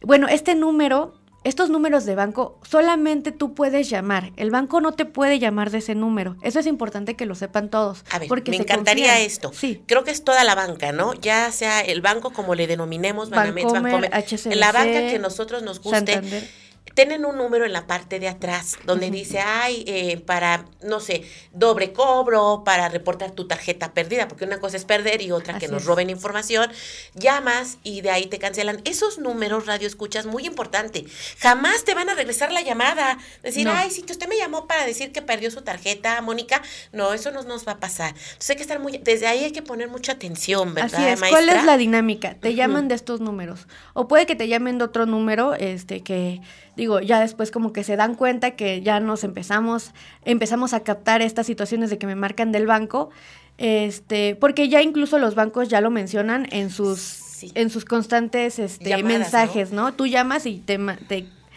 [0.00, 1.15] Bueno, este número
[1.46, 4.32] estos números de banco solamente tú puedes llamar.
[4.36, 6.36] El banco no te puede llamar de ese número.
[6.42, 8.04] Eso es importante que lo sepan todos.
[8.10, 9.52] A ver, porque me encantaría esto.
[9.52, 9.82] Sí.
[9.86, 11.14] Creo que es toda la banca, ¿no?
[11.14, 14.10] Ya sea el banco como le denominemos, Bancomer,
[14.56, 16.14] la banca que nosotros nos guste.
[16.14, 16.65] Santander
[16.96, 21.24] tienen un número en la parte de atrás donde dice, ay, eh, para, no sé,
[21.52, 25.68] doble cobro, para reportar tu tarjeta perdida, porque una cosa es perder y otra que
[25.68, 26.70] nos roben información,
[27.14, 28.80] llamas y de ahí te cancelan.
[28.86, 31.04] Esos números, radio escuchas, muy importante.
[31.38, 33.18] Jamás te van a regresar la llamada.
[33.42, 36.62] Decir, ay, sí, que usted me llamó para decir que perdió su tarjeta, Mónica.
[36.92, 38.14] No, eso no nos va a pasar.
[38.16, 40.94] Entonces hay que estar muy, desde ahí hay que poner mucha atención, ¿verdad?
[40.94, 41.28] Así es.
[41.28, 42.36] ¿Cuál es la dinámica?
[42.40, 43.66] Te llaman de estos números.
[43.92, 46.40] O puede que te llamen de otro número, este, que
[46.76, 49.92] digo, ya después como que se dan cuenta que ya nos empezamos,
[50.24, 53.10] empezamos a captar estas situaciones de que me marcan del banco,
[53.58, 59.02] este, porque ya incluso los bancos ya lo mencionan en sus, en sus constantes este,
[59.02, 59.94] mensajes, ¿no?
[59.94, 60.78] Tú llamas y te,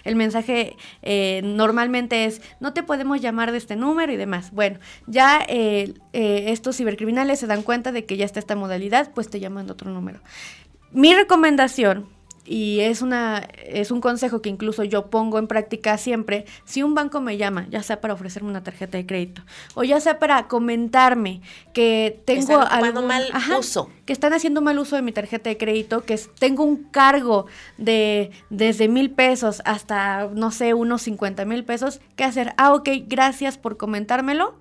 [0.03, 4.51] el mensaje eh, normalmente es, no te podemos llamar de este número y demás.
[4.51, 9.12] Bueno, ya eh, eh, estos cibercriminales se dan cuenta de que ya está esta modalidad,
[9.13, 10.19] pues te llaman de otro número.
[10.91, 12.08] Mi recomendación
[12.49, 16.95] y es una es un consejo que incluso yo pongo en práctica siempre, si un
[16.95, 19.43] banco me llama, ya sea para ofrecerme una tarjeta de crédito
[19.75, 21.41] o ya sea para comentarme
[21.73, 23.25] que tengo algún mal
[23.57, 27.45] uso, que están haciendo mal uso de mi tarjeta de crédito, que tengo un cargo
[27.77, 32.55] de desde mil pesos hasta no sé unos cincuenta mil pesos, ¿qué hacer?
[32.57, 34.55] Ah, ok, gracias por comentármelo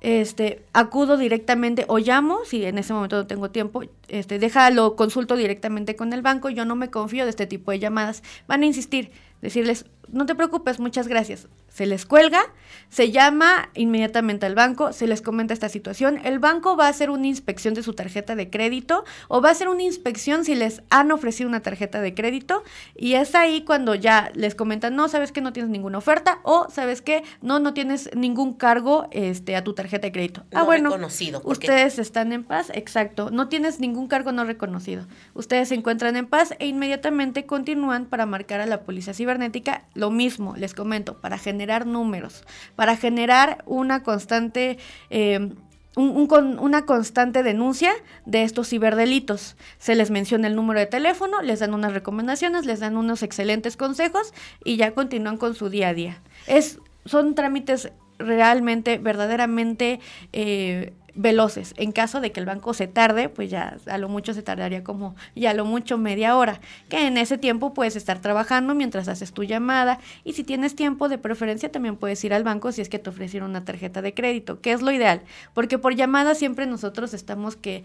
[0.00, 5.36] este, acudo directamente o llamo, si en ese momento no tengo tiempo, este, déjalo, consulto
[5.36, 8.66] directamente con el banco, yo no me confío de este tipo de llamadas, van a
[8.66, 9.10] insistir,
[9.42, 12.42] decirles, no te preocupes, muchas gracias, se les cuelga,
[12.88, 17.08] se llama inmediatamente al banco, se les comenta esta situación, el banco va a hacer
[17.08, 20.82] una inspección de su tarjeta de crédito o va a hacer una inspección si les
[20.90, 22.64] han ofrecido una tarjeta de crédito.
[22.96, 26.66] Y es ahí cuando ya les comentan, no, sabes que no tienes ninguna oferta o
[26.68, 30.42] sabes que no, no tienes ningún cargo este, a tu tarjeta de crédito.
[30.52, 35.06] ah, bueno, reconocido, ustedes están en paz, exacto, no tienes ningún cargo no reconocido.
[35.34, 39.84] Ustedes se encuentran en paz e inmediatamente continúan para marcar a la policía cibernética.
[39.94, 42.44] Lo mismo, les comento, para generar números,
[42.76, 44.78] para generar una constante...
[45.10, 45.50] Eh,
[45.96, 47.90] una constante denuncia
[48.24, 49.56] de estos ciberdelitos.
[49.78, 53.76] Se les menciona el número de teléfono, les dan unas recomendaciones, les dan unos excelentes
[53.76, 54.32] consejos
[54.64, 56.22] y ya continúan con su día a día.
[56.46, 59.98] Es, son trámites realmente, verdaderamente
[60.32, 61.74] eh, veloces.
[61.76, 64.84] En caso de que el banco se tarde, pues ya a lo mucho se tardaría
[64.84, 69.08] como ya a lo mucho media hora, que en ese tiempo puedes estar trabajando mientras
[69.08, 72.82] haces tu llamada y si tienes tiempo de preferencia también puedes ir al banco si
[72.82, 75.22] es que te ofrecieron una tarjeta de crédito, que es lo ideal,
[75.54, 77.82] porque por llamada siempre nosotros estamos que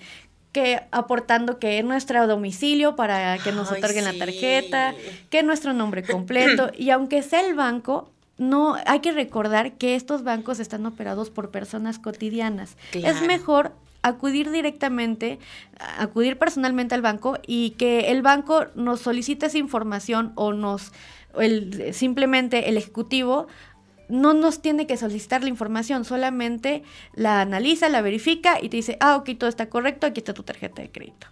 [0.52, 4.94] que aportando que es nuestro domicilio para que nos otorguen la tarjeta,
[5.32, 6.70] que nuestro nombre completo.
[6.78, 11.52] Y aunque sea el banco, no hay que recordar que estos bancos están operados por
[11.52, 12.78] personas cotidianas.
[12.94, 15.40] Es mejor acudir directamente,
[15.98, 20.92] acudir personalmente al banco y que el banco nos solicite esa información o nos
[21.40, 23.48] el, simplemente el ejecutivo
[24.10, 28.98] no nos tiene que solicitar la información, solamente la analiza, la verifica y te dice,
[29.00, 31.28] ah, ok, todo está correcto, aquí está tu tarjeta de crédito.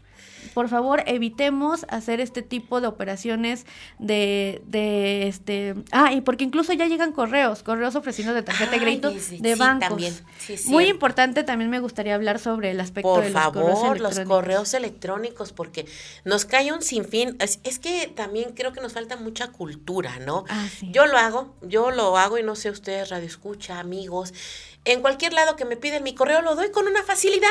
[0.53, 3.65] Por favor, evitemos hacer este tipo de operaciones
[3.99, 8.79] de, de este, ah, y porque incluso ya llegan correos, correos ofreciendo de tarjeta de
[8.79, 10.23] crédito de bancos.
[10.65, 14.17] Muy importante, también me gustaría hablar sobre el aspecto de los correos electrónicos.
[14.17, 15.85] los correos electrónicos, porque
[16.25, 17.35] nos cae un sinfín.
[17.39, 20.45] Es, es que también creo que nos falta mucha cultura, ¿no?
[20.49, 24.33] Ah, yo lo hago, yo lo hago y no sé ustedes, radio escucha, amigos
[24.85, 27.49] en cualquier lado que me piden mi correo lo doy con una facilidad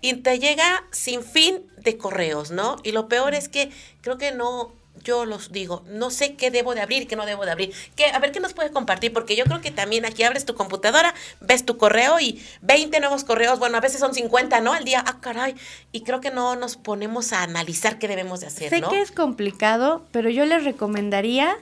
[0.00, 2.76] y te llega sin fin de correos, ¿no?
[2.82, 6.74] Y lo peor es que creo que no, yo los digo, no sé qué debo
[6.74, 7.72] de abrir y qué no debo de abrir.
[7.94, 10.54] ¿Qué, a ver qué nos puede compartir, porque yo creo que también aquí abres tu
[10.54, 14.72] computadora, ves tu correo y 20 nuevos correos, bueno, a veces son 50, ¿no?
[14.72, 15.54] Al día, ah, caray.
[15.92, 19.12] Y creo que no nos ponemos a analizar qué debemos de hacer, sé que es
[19.12, 21.56] complicado, pero yo les recomendaría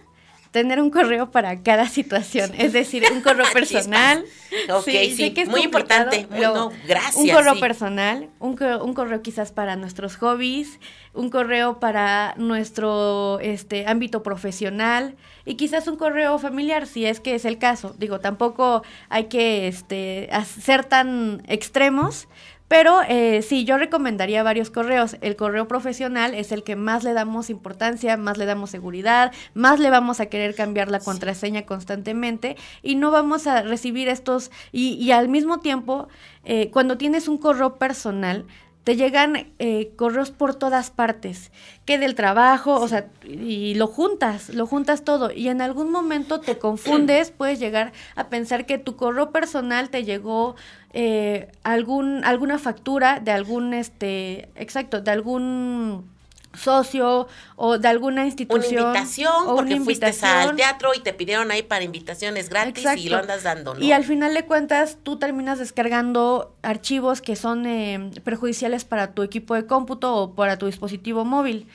[0.52, 4.24] tener un correo para cada situación, es decir, un correo personal.
[4.68, 6.40] ok, sí, que es muy importante, muy,
[6.86, 7.16] gracias.
[7.16, 10.78] Un correo personal, un, un, correo quizás para nuestros hobbies,
[11.14, 17.34] un correo para nuestro este ámbito profesional y quizás un correo familiar si es que
[17.34, 17.94] es el caso.
[17.98, 20.28] Digo, tampoco hay que este
[20.60, 22.28] ser tan extremos,
[22.72, 25.18] pero eh, sí, yo recomendaría varios correos.
[25.20, 29.78] El correo profesional es el que más le damos importancia, más le damos seguridad, más
[29.78, 34.50] le vamos a querer cambiar la contraseña constantemente y no vamos a recibir estos...
[34.72, 36.08] Y, y al mismo tiempo,
[36.46, 38.46] eh, cuando tienes un correo personal,
[38.84, 41.52] te llegan eh, correos por todas partes,
[41.84, 46.40] que del trabajo, o sea, y lo juntas, lo juntas todo, y en algún momento
[46.40, 50.56] te confundes, puedes llegar a pensar que tu correo personal te llegó
[50.92, 56.11] eh, algún, alguna factura de algún, este, exacto, de algún
[56.54, 58.82] socio o de alguna institución.
[58.82, 63.18] Una invitación, porque fuiste al teatro y te pidieron ahí para invitaciones gratis y lo
[63.18, 68.84] andas dando, Y al final de cuentas, tú terminas descargando archivos que son eh, perjudiciales
[68.84, 71.66] para tu equipo de cómputo o para tu dispositivo móvil.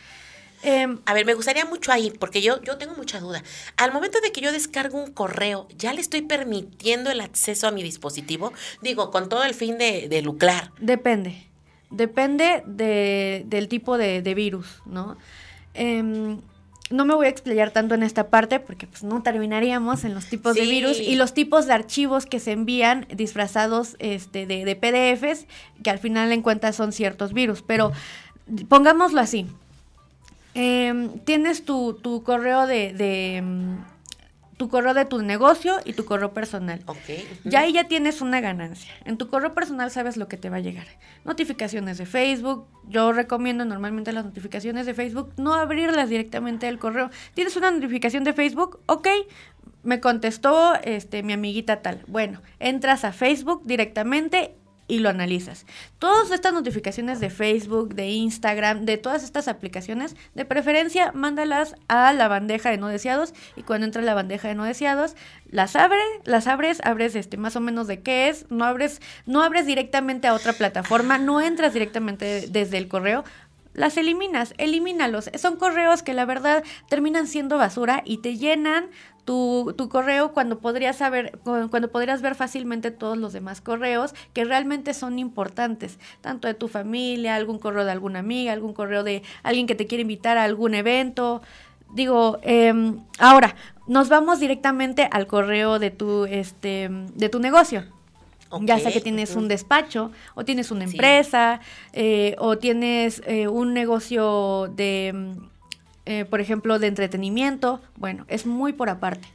[0.64, 3.44] Em, a ver, me gustaría mucho ahí, porque yo, yo tengo mucha duda.
[3.78, 7.72] Al momento de que yo descargo un correo, ¿ya le estoy permitiendo el acceso a
[7.72, 8.54] mi dispositivo?
[8.82, 10.72] Digo, con todo el fin de, de lucrar.
[10.80, 11.47] Depende.
[11.90, 15.18] Depende de, del tipo de, virus, ¿no?
[15.74, 16.40] Em,
[16.90, 20.26] no me voy a explayar tanto en esta parte porque pues no terminaríamos en los
[20.28, 24.76] tipos de virus y los tipos de archivos que se envían disfrazados este, de, de
[24.76, 25.48] PDFs
[25.84, 27.62] que al final en cuenta son ciertos virus.
[27.62, 27.92] Pero
[28.70, 29.48] pongámoslo así.
[30.54, 33.44] Em, tienes tu, tu correo de, de
[34.58, 36.82] tu correo de tu negocio y tu correo personal.
[36.86, 37.28] Okay.
[37.44, 38.92] Ya ahí ya tienes una ganancia.
[39.06, 40.88] En tu correo personal sabes lo que te va a llegar.
[41.24, 42.68] Notificaciones de Facebook.
[42.90, 47.12] Yo recomiendo normalmente las notificaciones de Facebook no abrirlas directamente del correo.
[47.36, 48.80] ¿Tienes una notificación de Facebook?
[48.88, 49.08] Ok.
[49.84, 52.04] Me contestó este, mi amiguita tal.
[52.08, 54.57] Bueno, entras a Facebook directamente
[54.88, 55.66] y lo analizas.
[56.00, 62.14] Todas estas notificaciones de Facebook, de Instagram, de todas estas aplicaciones, de preferencia, mándalas a
[62.14, 65.16] la bandeja de no deseados y cuando entra la bandeja de no deseados,
[65.50, 69.42] las abre, las abres, abres este más o menos de qué es, no abres, no
[69.42, 73.24] abres directamente a otra plataforma, no entras directamente desde el correo,
[73.78, 75.30] las eliminas, elimínalos.
[75.38, 78.90] Son correos que la verdad terminan siendo basura y te llenan
[79.24, 84.46] tu, tu, correo cuando podrías saber, cuando podrías ver fácilmente todos los demás correos que
[84.46, 89.22] realmente son importantes, tanto de tu familia, algún correo de alguna amiga, algún correo de
[89.44, 91.42] alguien que te quiere invitar a algún evento.
[91.94, 97.84] Digo, em, ahora, nos vamos directamente al correo de tu, este, de tu negocio.
[98.62, 101.60] Ya sea que tienes un despacho, o tienes una empresa,
[101.94, 105.36] eh, o tienes eh, un negocio de,
[106.06, 107.82] eh, por ejemplo, de entretenimiento.
[107.96, 109.28] Bueno, es muy por aparte.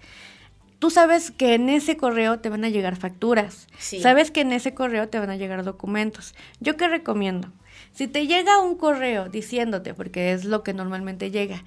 [0.79, 3.69] Tú sabes que en ese correo te van a llegar facturas.
[3.79, 6.35] Sabes que en ese correo te van a llegar documentos.
[6.59, 7.53] ¿Yo qué recomiendo?
[7.93, 11.63] Si te llega un correo diciéndote, porque es lo que normalmente llega,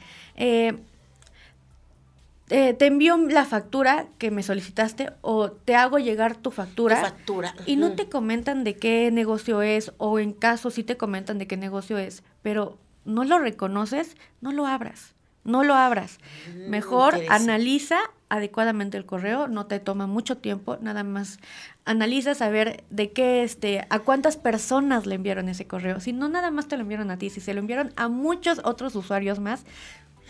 [2.49, 6.97] eh, te envío la factura que me solicitaste o te hago llegar tu factura.
[6.97, 7.55] factura.
[7.65, 11.47] Y no te comentan de qué negocio es o en caso sí te comentan de
[11.47, 15.13] qué negocio es, pero no lo reconoces, no lo abras.
[15.43, 16.19] No lo abras.
[16.53, 21.37] Mm, Mejor analiza adecuadamente el correo, no te toma mucho tiempo, nada más
[21.85, 25.99] analiza saber de qué este a cuántas personas le enviaron ese correo.
[25.99, 28.59] Si no nada más te lo enviaron a ti, si se lo enviaron a muchos
[28.63, 29.65] otros usuarios más,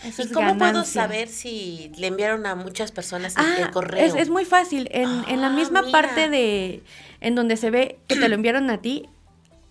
[0.04, 4.14] ¿Y cómo puedo saber si le enviaron a muchas personas el ah, correo?
[4.16, 4.88] Es, muy fácil.
[4.92, 6.82] En, en la ah, misma parte de
[7.20, 9.08] en donde se ve que te lo enviaron a ti,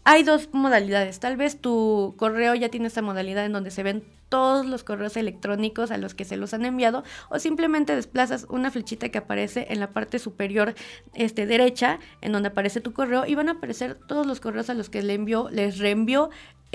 [0.03, 1.19] hay dos modalidades.
[1.19, 5.17] Tal vez tu correo ya tiene esta modalidad en donde se ven todos los correos
[5.17, 9.67] electrónicos a los que se los han enviado o simplemente desplazas una flechita que aparece
[9.69, 10.75] en la parte superior
[11.13, 14.73] este, derecha en donde aparece tu correo y van a aparecer todos los correos a
[14.73, 16.30] los que le envió, les reenvió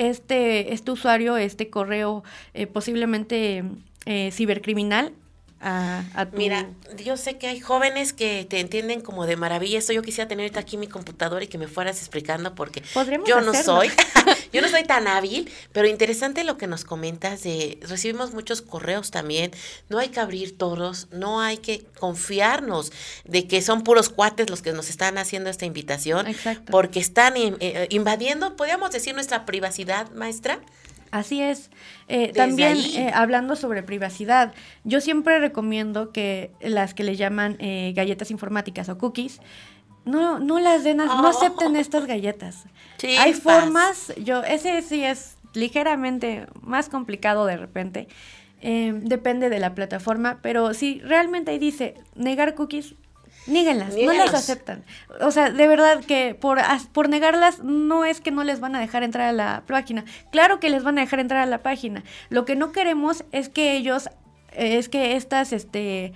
[0.09, 2.25] este, este usuario, este correo
[2.55, 3.65] eh, posiblemente
[4.07, 5.13] eh, cibercriminal
[5.63, 6.71] a, Mira,
[7.05, 9.79] yo sé que hay jóvenes que te entienden como de maravilla.
[9.79, 12.83] Esto yo quisiera tener aquí mi computadora y que me fueras explicando porque
[13.27, 13.91] yo no soy,
[14.53, 19.11] yo no soy tan hábil, pero interesante lo que nos comentas de recibimos muchos correos
[19.11, 19.51] también.
[19.91, 22.93] No hay que abrir todos, no hay que confiarnos
[23.25, 26.27] de que son puros cuates los que nos están haciendo esta invitación,
[26.71, 30.61] porque están eh, invadiendo, podríamos decir, nuestra privacidad, maestra.
[31.11, 31.71] Así es.
[32.09, 34.53] Eh, también eh, hablando sobre privacidad,
[34.85, 39.41] yo siempre recomiendo que las que le llaman eh, galletas informáticas o cookies,
[40.05, 41.27] no, no las den, no oh.
[41.27, 42.65] acepten estas galletas.
[43.19, 48.09] Hay formas, yo, ese sí es ligeramente más complicado de repente.
[48.63, 52.95] depende de la plataforma, pero si realmente ahí dice negar cookies,
[53.51, 54.85] Níguenlas, no las aceptan.
[55.21, 56.59] O sea, de verdad que por,
[56.93, 60.05] por negarlas no es que no les van a dejar entrar a la página.
[60.31, 62.05] Claro que les van a dejar entrar a la página.
[62.29, 64.09] Lo que no queremos es que ellos,
[64.53, 66.13] es que estas este,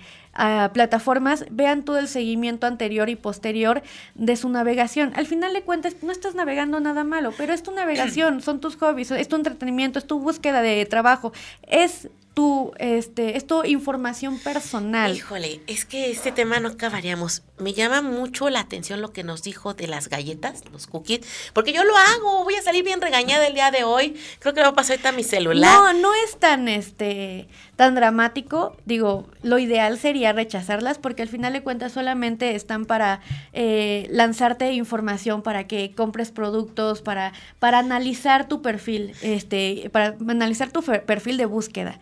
[0.73, 3.83] plataformas vean todo el seguimiento anterior y posterior
[4.15, 5.13] de su navegación.
[5.15, 8.75] Al final de cuentas, no estás navegando nada malo, pero es tu navegación, son tus
[8.77, 11.31] hobbies, es tu entretenimiento, es tu búsqueda de trabajo.
[11.63, 15.15] Es tu, este, es tu información personal.
[15.15, 17.41] Híjole, es que este tema no acabaríamos.
[17.57, 21.21] Me llama mucho la atención lo que nos dijo de las galletas, los cookies,
[21.53, 24.19] porque yo lo hago, voy a salir bien regañada el día de hoy.
[24.39, 25.71] Creo que me va a pasar ahorita mi celular.
[25.71, 28.75] No, no es tan, este, tan dramático.
[28.85, 33.21] Digo, lo ideal sería rechazarlas porque al final de cuentas solamente están para
[33.53, 40.71] eh, lanzarte información para que compres productos, para, para analizar tu perfil, este, para analizar
[40.71, 41.97] tu perfil de búsqueda.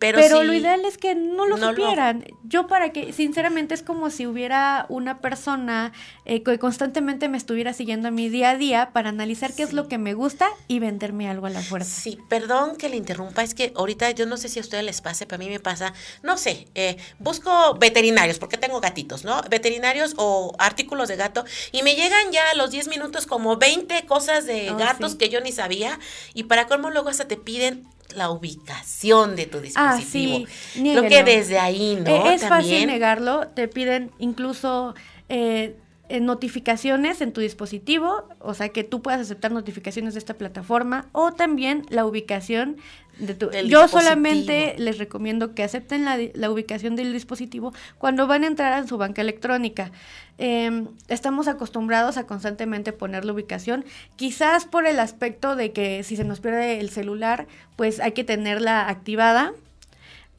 [0.00, 2.24] Pero, lo ideal es que no lo supieran.
[2.42, 5.92] Yo para que, sinceramente, es como si hubiera una persona
[6.24, 9.74] eh, que constantemente me estuviera siguiendo a mi día a día para analizar qué es
[9.74, 12.00] lo que me gusta y venderme algo a la fuerza.
[12.00, 15.02] Sí, perdón que le interrumpa, es que ahorita yo no sé si a ustedes les
[15.02, 15.92] pase, para mí me pasa,
[16.22, 19.42] no sé, eh, busco veterinarios, porque tengo gatitos, ¿no?
[19.50, 24.06] Veterinarios o artículos de gato, y me llegan ya a los 10 minutos como 20
[24.06, 25.98] cosas de oh, gatos que yo ni sabía,
[26.32, 30.46] y para cómo luego hasta te piden la ubicación de tu ah, dispositivo.
[30.74, 32.10] Creo que desde ahí, ¿no?
[32.10, 34.94] Eh, es fácil negarlo, te piden incluso
[35.28, 35.76] eh,
[36.18, 41.32] notificaciones en tu dispositivo, o sea que tú puedas aceptar notificaciones de esta plataforma o
[41.32, 42.78] también la ubicación
[43.18, 43.50] de tu...
[43.50, 48.88] Yo solamente les recomiendo que acepten la, ubicación del dispositivo cuando van a entrar en
[48.88, 49.92] su banca electrónica.
[50.38, 53.84] Em, estamos acostumbrados a constantemente poner la ubicación,
[54.16, 57.46] quizás por el aspecto de que si se nos pierde el celular,
[57.76, 59.52] pues hay que tenerla activada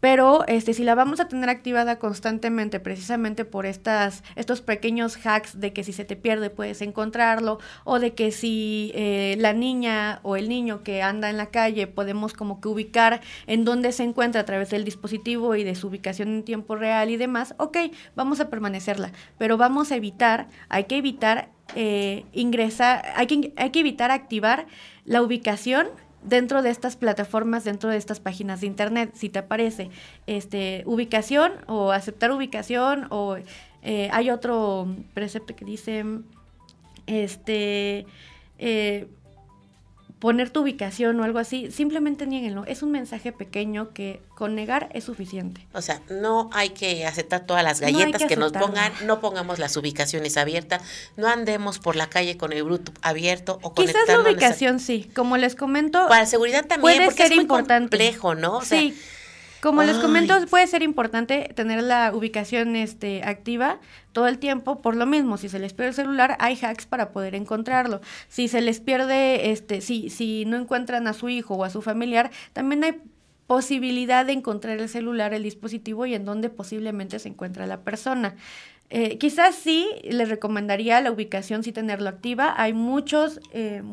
[0.02, 5.60] pero este, si la vamos a tener activada constantemente, precisamente por estas, estos pequeños hacks
[5.60, 10.20] de que si se te pierde puedes encontrarlo, o de que si eh, la niña
[10.24, 14.04] o el niño que anda en la calle podemos como que ubicar en dónde se
[14.04, 17.78] encuentra a través del dispositivo y de su ubicación en tiempo real y demás, ok,
[18.16, 23.70] vamos a permanecerla, pero vamos a evitar, hay que evitar eh, ingresar, hay que, hay
[23.70, 24.66] que evitar activar
[25.06, 25.88] la ubicación
[26.24, 29.90] dentro de estas plataformas, dentro de estas páginas de internet, si te aparece
[30.28, 33.38] este, ubicación o aceptar ubicación o
[33.82, 36.06] eh, hay otro precepto que dice
[37.08, 38.06] este
[38.60, 39.08] eh,
[40.22, 42.64] poner tu ubicación o algo así, simplemente nieguenlo.
[42.68, 45.66] Es un mensaje pequeño que con negar es suficiente.
[45.74, 49.76] O sea, no hay que aceptar todas las galletas que, nos pongan, no pongamos las
[49.78, 50.84] ubicaciones abiertas,
[51.18, 55.38] no andemos por la calle con el bruto abierto o Quizás la ubicación sí, como
[55.38, 56.08] les comento.
[56.08, 57.98] Para seguridad también, puede porque ser es muy importante.
[57.98, 58.62] complejo, ¿no?
[58.62, 58.96] sí.
[59.62, 63.80] Como les comento, puede ser importante tener la ubicación este, activa
[64.12, 67.12] todo el tiempo, por lo mismo, si se les pierde el celular, hay hacks para
[67.12, 68.02] poder encontrarlo.
[68.28, 71.84] Si se les pierde, este, si, si no encuentran a su hijo o a su
[71.84, 73.02] familiar, también hay
[73.46, 78.36] posibilidad de encontrar el celular, el dispositivo y en donde posiblemente se encuentra la persona.
[78.90, 82.56] Eh, quizás sí les recomendaría la ubicación, sí tenerlo activa.
[82.58, 83.84] Hay muchos, eh,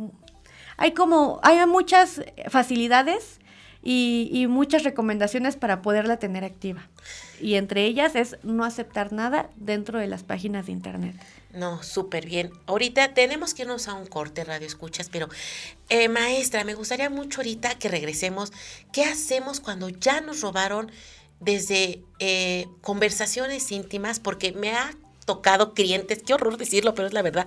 [0.78, 3.38] hay como, hay muchas facilidades
[3.82, 6.88] y, muchas recomendaciones para poderla tener activa.
[7.40, 11.14] Y entre ellas es no aceptar nada dentro de las páginas de internet.
[11.52, 12.50] No, súper bien.
[12.66, 15.28] Ahorita tenemos que irnos a un corte, radio escuchas, pero
[15.88, 18.52] eh, maestra, me gustaría mucho ahorita que regresemos.
[18.92, 20.90] ¿Qué hacemos cuando ya nos robaron
[21.40, 24.18] desde eh, conversaciones íntimas?
[24.18, 24.90] Porque me ha
[25.24, 27.46] tocado clientes, qué horror decirlo, pero es la verdad.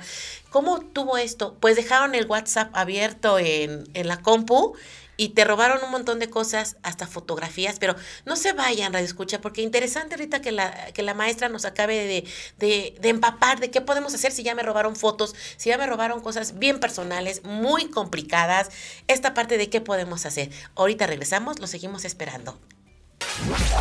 [0.52, 1.58] ¿Cómo tuvo esto?
[1.60, 4.76] Pues dejaron el WhatsApp abierto en, en la compu
[5.22, 7.96] y te robaron un montón de cosas, hasta fotografías, pero
[8.26, 11.94] no se vayan, Radio Escucha, porque interesante ahorita que la, que la maestra nos acabe
[11.94, 12.24] de,
[12.58, 15.86] de, de empapar de qué podemos hacer si ya me robaron fotos, si ya me
[15.86, 18.72] robaron cosas bien personales, muy complicadas,
[19.08, 20.50] esta parte de qué podemos hacer.
[20.74, 22.60] Ahorita regresamos, lo seguimos esperando.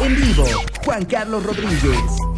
[0.02, 0.44] En vivo,
[0.84, 2.29] Juan Carlos Rodríguez.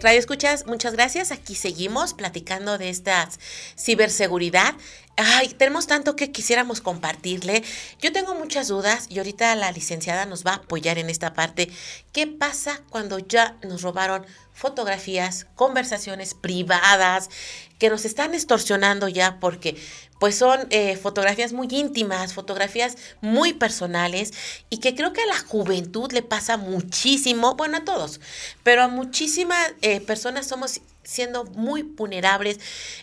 [0.00, 1.32] Radio Escuchas, muchas gracias.
[1.32, 3.28] Aquí seguimos platicando de esta
[3.76, 4.76] ciberseguridad.
[5.16, 7.64] Ay, tenemos tanto que quisiéramos compartirle.
[8.00, 11.68] Yo tengo muchas dudas y ahorita la licenciada nos va a apoyar en esta parte.
[12.12, 14.24] ¿Qué pasa cuando ya nos robaron
[14.58, 17.30] fotografías, conversaciones privadas,
[17.78, 19.76] que nos están extorsionando ya porque
[20.18, 24.32] pues son eh, fotografías muy íntimas, fotografías muy personales
[24.68, 28.20] y que creo que a la juventud le pasa muchísimo, bueno a todos,
[28.64, 32.60] pero a muchísimas eh, personas somos siendo muy vulnerables,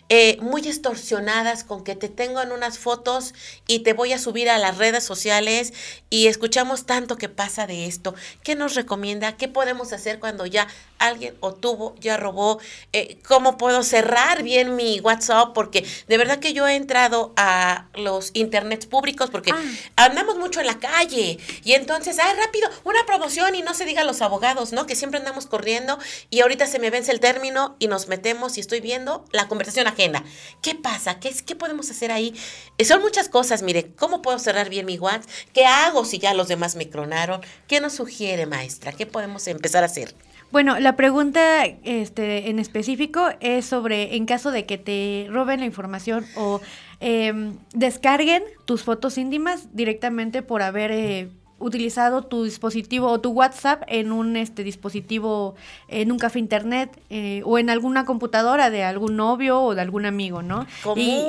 [0.08, 3.34] eh, muy extorsionadas con que te tengo en unas fotos
[3.66, 5.72] y te voy a subir a las redes sociales
[6.08, 8.14] y escuchamos tanto que pasa de esto.
[8.44, 9.36] ¿Qué nos recomienda?
[9.36, 10.68] ¿Qué podemos hacer cuando ya
[10.98, 12.60] alguien o tuvo, ya robó?
[12.92, 15.52] Eh, ¿Cómo puedo cerrar bien mi WhatsApp?
[15.52, 19.62] Porque de verdad que yo he entrado a los internets públicos porque ah.
[19.96, 24.04] andamos mucho en la calle y entonces, ay, rápido, una promoción y no se diga
[24.04, 24.86] los abogados, ¿no?
[24.86, 25.98] Que siempre andamos corriendo
[26.30, 29.48] y ahorita se me vence el término y no nos metemos y estoy viendo la
[29.48, 30.22] conversación ajena.
[30.60, 31.18] ¿Qué pasa?
[31.18, 32.34] ¿Qué, es, qué podemos hacer ahí?
[32.76, 35.30] Eh, son muchas cosas, mire, ¿cómo puedo cerrar bien mi WhatsApp?
[35.54, 37.40] ¿Qué hago si ya los demás me clonaron?
[37.68, 38.92] ¿Qué nos sugiere, maestra?
[38.92, 40.14] ¿Qué podemos empezar a hacer?
[40.52, 45.66] Bueno, la pregunta este, en específico es sobre en caso de que te roben la
[45.66, 46.60] información o
[47.00, 51.28] em, descarguen tus fotos íntimas directamente por haber eh,
[51.58, 55.56] utilizado tu dispositivo o tu WhatsApp en un este dispositivo,
[55.88, 60.06] en un café internet eh, o en alguna computadora de algún novio o de algún
[60.06, 60.66] amigo, ¿no?
[60.82, 61.24] Común.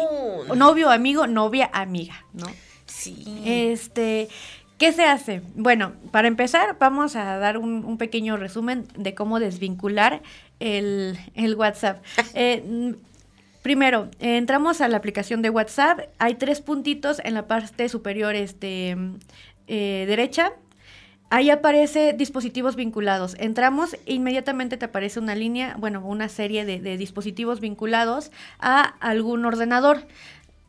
[0.55, 2.45] novio, amigo, novia, amiga, ¿no?
[2.85, 3.41] Sí.
[3.45, 4.27] Este,
[4.77, 5.41] ¿qué se hace?
[5.55, 10.21] Bueno, para empezar, vamos a dar un, pequeño resumen de cómo desvincular
[10.59, 11.17] el,
[11.55, 12.03] WhatsApp.
[12.33, 12.93] Eh,
[13.61, 15.99] primero, entramos a la aplicación de WhatsApp.
[16.19, 18.95] Hay tres puntitos en la parte superior este,
[19.67, 20.53] eh, derecha,
[21.29, 23.35] ahí aparece dispositivos vinculados.
[23.39, 29.45] Entramos, e inmediatamente te aparece una línea, bueno, una serie de, dispositivos vinculados a algún
[29.45, 30.07] ordenador.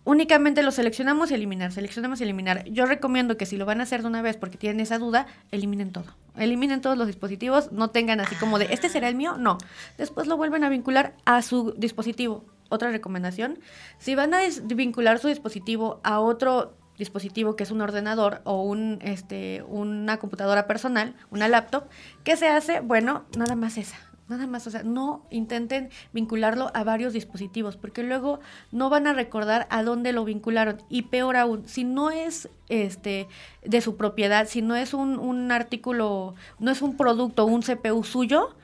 [0.08, 2.64] Únicamente lo seleccionamos y eliminar, seleccionamos y eliminar.
[2.64, 5.26] Yo recomiendo que si lo van a hacer de una vez porque tienen esa duda,
[5.50, 6.06] eliminen todo.
[6.34, 9.36] Eliminen todos los dispositivos, no tengan así como de, ¿este será el mío?
[9.36, 9.58] No.
[9.98, 12.46] Después lo vuelven a vincular a su dispositivo.
[12.70, 13.58] Otra recomendación,
[13.98, 14.40] si van a
[14.74, 20.66] vincular su dispositivo a otro dispositivo que es un ordenador o un, este, una computadora
[20.66, 21.84] personal, una laptop,
[22.24, 22.80] ¿qué se hace?
[22.80, 24.07] Bueno, nada más esa.
[24.28, 28.40] Nada más, o sea, no intenten vincularlo a varios dispositivos, porque luego
[28.72, 30.82] no van a recordar a dónde lo vincularon.
[30.88, 33.26] Y peor aún, si no es este
[33.64, 38.04] de su propiedad, si no es un, un artículo, no es un producto, un CPU
[38.04, 38.54] suyo,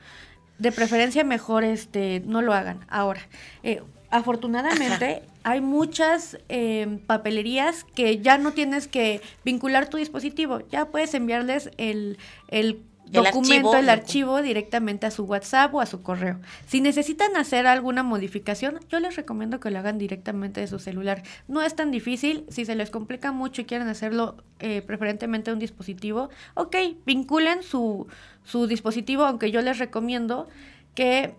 [0.57, 2.85] de preferencia mejor este no lo hagan.
[2.87, 3.21] Ahora,
[3.63, 10.85] eh, afortunadamente hay muchas em, papelerías que ya no tienes que vincular tu dispositivo, ya
[10.85, 12.17] puedes enviarles el,
[13.11, 16.39] documento, el archivo directamente a su WhatsApp o a su correo.
[16.67, 21.23] Si necesitan hacer alguna modificación, yo les recomiendo que lo hagan directamente de su celular.
[21.47, 25.53] No es tan difícil, si se les complica mucho y quieren hacerlo eh, preferentemente a
[25.53, 26.75] un dispositivo, ok,
[27.05, 28.07] vinculen su,
[28.43, 30.47] su dispositivo, aunque yo les recomiendo
[30.93, 31.35] que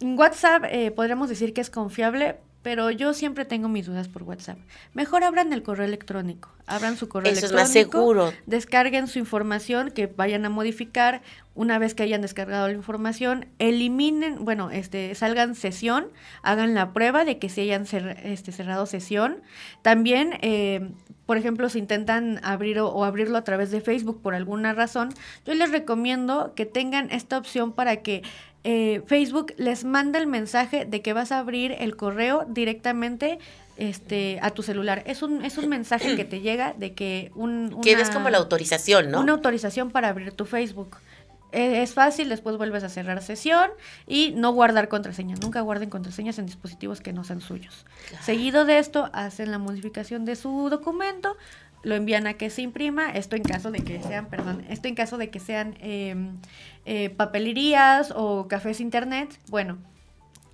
[0.00, 4.58] WhatsApp eh, podríamos decir que es confiable, pero yo siempre tengo mis dudas por WhatsApp.
[4.92, 7.62] Mejor abran el correo electrónico, abran su correo Eso electrónico.
[7.62, 8.32] es más seguro.
[8.46, 11.22] Descarguen su información que vayan a modificar.
[11.54, 16.08] Una vez que hayan descargado la información, eliminen, bueno, este, salgan sesión,
[16.42, 17.86] hagan la prueba de que se hayan
[18.22, 19.38] este, cerrado sesión.
[19.82, 20.90] También, eh,
[21.26, 25.08] por ejemplo, si intentan abrir o, abrirlo a través de Facebook por alguna razón,
[25.44, 28.22] yo les recomiendo que tengan esta opción para que
[28.70, 33.38] eh, Facebook les manda el mensaje de que vas a abrir el correo directamente
[33.78, 35.02] este, a tu celular.
[35.06, 37.80] Es un, es un mensaje que te llega de que un...
[37.82, 39.20] que es como la autorización, ¿no?
[39.20, 40.98] Una autorización para abrir tu Facebook.
[41.50, 43.70] E, es fácil, después vuelves a cerrar sesión
[44.06, 45.40] y no guardar contraseñas.
[45.40, 47.86] Nunca guarden contraseñas en dispositivos que no sean suyos.
[48.20, 51.38] Seguido de esto, hacen la modificación de su documento,
[51.82, 54.94] lo envían a que se imprima, esto en caso de que sean, perdón, esto en
[54.94, 56.38] caso de que sean em,
[56.84, 59.78] eh, papelerías o cafés internet, bueno,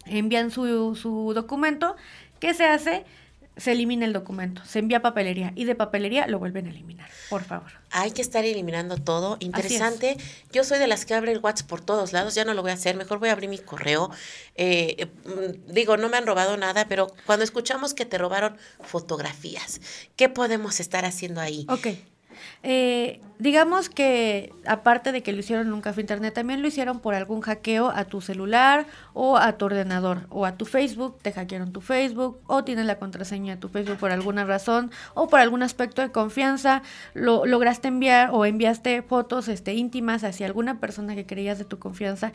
[0.07, 1.97] envían su, su documento,
[2.41, 3.05] ¿qué se hace?
[3.57, 7.09] Se elimina el documento, se envía a papelería y de papelería lo vuelven a eliminar,
[7.31, 7.71] por favor.
[7.91, 9.37] Hay que estar eliminando todo.
[9.41, 10.17] Interesante.
[10.53, 12.73] Yo soy de las que abre el WhatsApp por todos lados, ya no lo voy
[12.73, 14.11] a hacer, mejor voy a abrir mi correo.
[14.57, 19.81] Eh, mm, digo, no me han robado nada, pero cuando escuchamos que te robaron fotografías,
[20.17, 21.67] ¿qué podemos estar haciendo ahí?
[21.69, 21.89] Ok.
[22.63, 27.01] Eh, digamos que aparte de que lo hicieron en un café internet, también lo hicieron
[27.01, 31.33] por algún hackeo a tu celular o a tu ordenador o a tu Facebook, te
[31.33, 35.41] hackearon tu Facebook o tienes la contraseña de tu Facebook por alguna razón o por
[35.41, 36.83] algún aspecto de confianza,
[37.13, 41.79] lo lograste enviar o enviaste fotos este, íntimas hacia alguna persona que creías de tu
[41.79, 42.33] confianza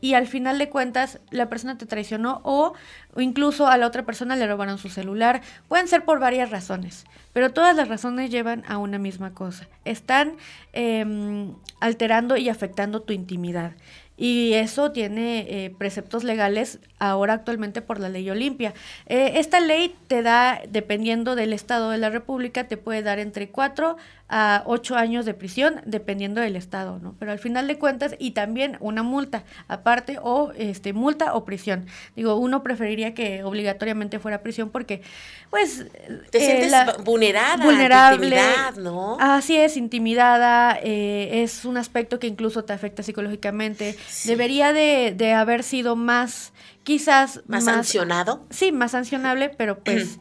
[0.00, 2.74] y al final de cuentas la persona te traicionó o,
[3.16, 5.42] incluso a la otra persona le robaron su celular.
[5.68, 9.68] Pueden ser por varias razones, pero todas las razones llevan a una misma cosa.
[9.84, 10.36] Están
[10.72, 13.72] em, alterando y afectando tu intimidad.
[14.20, 18.74] Y eso tiene eh, preceptos legales ahora actualmente por la ley Olimpia.
[19.06, 23.48] Eh, esta ley te da, dependiendo del estado de la República, te puede dar entre
[23.50, 23.96] cuatro
[24.30, 27.14] a ocho años de prisión, dependiendo del estado, ¿no?
[27.18, 31.86] Pero al final de cuentas, y también una multa aparte, o este, multa o prisión.
[32.14, 35.00] Digo, uno preferiría que obligatoriamente fuera prisión porque,
[35.48, 35.86] pues...
[36.30, 38.36] Te sientes eh, vulnerada, vulnerable,
[38.76, 39.16] ¿no?
[39.18, 43.96] Así es, intimidada, es un aspecto que incluso te afecta psicológicamente.
[44.24, 46.52] Debería de, de haber sido más
[46.88, 48.46] quizás más, sancionado.
[48.48, 50.18] Sí, más sancionable, pero pues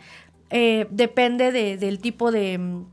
[0.49, 2.83] eh, depende de, del tipo de,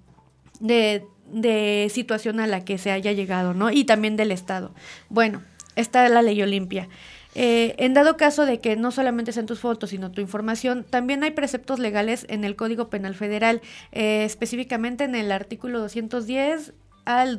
[0.60, 3.72] de, situación a la que se haya llegado, ¿no?
[3.72, 4.72] Y también del Estado.
[5.08, 5.42] Bueno,
[5.74, 6.88] está la ley Olimpia.
[7.34, 11.24] Eh, en dado caso de que no solamente sean tus fotos, sino tu información, también
[11.24, 16.74] hay preceptos legales en el Código Penal Federal, eh, específicamente en el artículo 210
[17.04, 17.36] al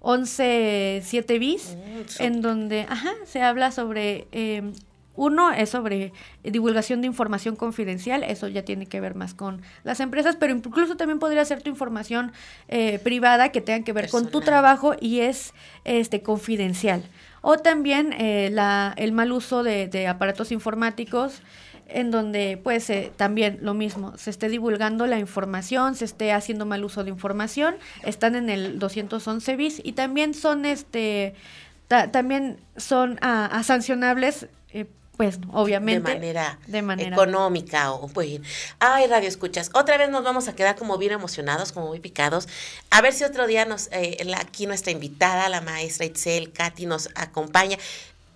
[0.00, 4.62] 211 7 bis, mm, en donde ajá, se habla sobre eh,
[5.18, 6.12] uno es sobre
[6.44, 10.96] divulgación de información confidencial, eso ya tiene que ver más con las empresas, pero incluso
[10.96, 12.30] también podría ser tu información
[12.68, 17.02] eh, privada que tenga que ver con tu trabajo y es este confidencial.
[17.40, 21.42] O también eh, la, el mal uso de, aparatos informáticos
[21.88, 26.66] en donde pues eh, también lo mismo, se esté divulgando la información, se esté haciendo
[26.66, 31.34] mal uso de información, están en el 211 bis y también son este
[31.88, 34.48] también son ah, a, sancionables
[35.18, 36.12] pues obviamente
[36.68, 38.40] de manera, económica o pues
[38.78, 42.46] ay radio escuchas otra vez nos vamos a quedar como bien emocionados como muy picados
[42.90, 47.10] a ver si otro día nos eh, aquí nuestra invitada la maestra Itzel Katy nos
[47.16, 47.78] acompaña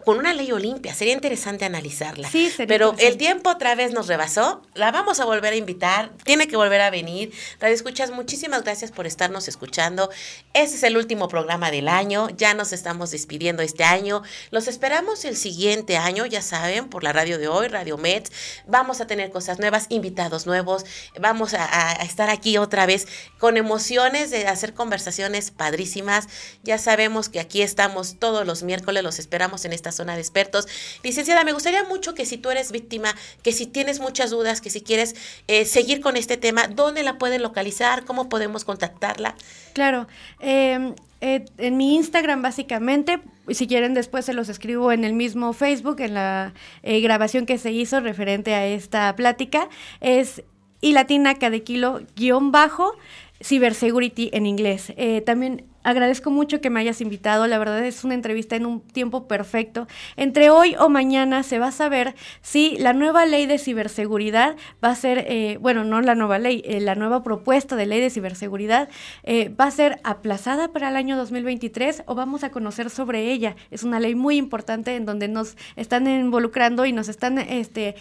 [0.04, 0.94] con una ley Olimpia.
[0.94, 2.28] Sería interesante analizarla.
[2.28, 4.62] Sí, sería Pero el tiempo otra vez nos rebasó.
[4.74, 6.10] La vamos a volver a invitar.
[6.24, 7.32] Tiene que volver a venir.
[7.60, 10.10] Radio Escuchas, muchísimas gracias por estarnos escuchando.
[10.54, 12.28] Este es el último programa del año.
[12.30, 14.22] Ya nos estamos despidiendo este año.
[14.50, 18.32] Los esperamos el siguiente año, ya saben, por la radio de hoy, Radio Met.
[18.66, 20.84] Vamos a tener cosas nuevas, invitados nuevos.
[21.20, 23.06] Vamos a, a estar aquí otra vez
[23.38, 26.28] con emociones de hacer conversaciones padrísimas.
[26.62, 29.02] Ya sabemos que aquí estamos todos los miércoles.
[29.02, 30.66] Los esperamos en esta zona de expertos.
[31.02, 34.70] Licenciada, me gustaría mucho que si tú eres víctima, que si tienes muchas dudas, que
[34.70, 35.14] si quieres
[35.48, 38.04] eh, seguir con este tema, ¿dónde la pueden localizar?
[38.04, 39.34] ¿Cómo podemos contactarla?
[39.74, 40.08] Claro.
[40.40, 45.52] Em, eh, en mi Instagram básicamente, si quieren después se los escribo en el mismo
[45.52, 49.68] Facebook, en la eh, grabación que se hizo referente a esta plática,
[50.00, 50.42] es
[50.82, 52.96] y latina cada kilo guion bajo
[53.42, 54.92] cybersecurity en inglés.
[55.26, 57.46] también agradezco mucho que me hayas invitado.
[57.46, 59.86] La verdad es una entrevista en un tiempo perfecto.
[60.16, 64.90] Entre hoy o mañana se va a saber si la nueva ley de ciberseguridad va
[64.90, 68.10] a ser, eh, bueno, no la nueva ley, eh, la nueva propuesta de ley de
[68.10, 68.88] ciberseguridad
[69.22, 73.56] eh, va a ser aplazada para el año 2023 o vamos a conocer sobre ella.
[73.70, 77.96] Es una ley muy importante en donde nos están involucrando y nos están este,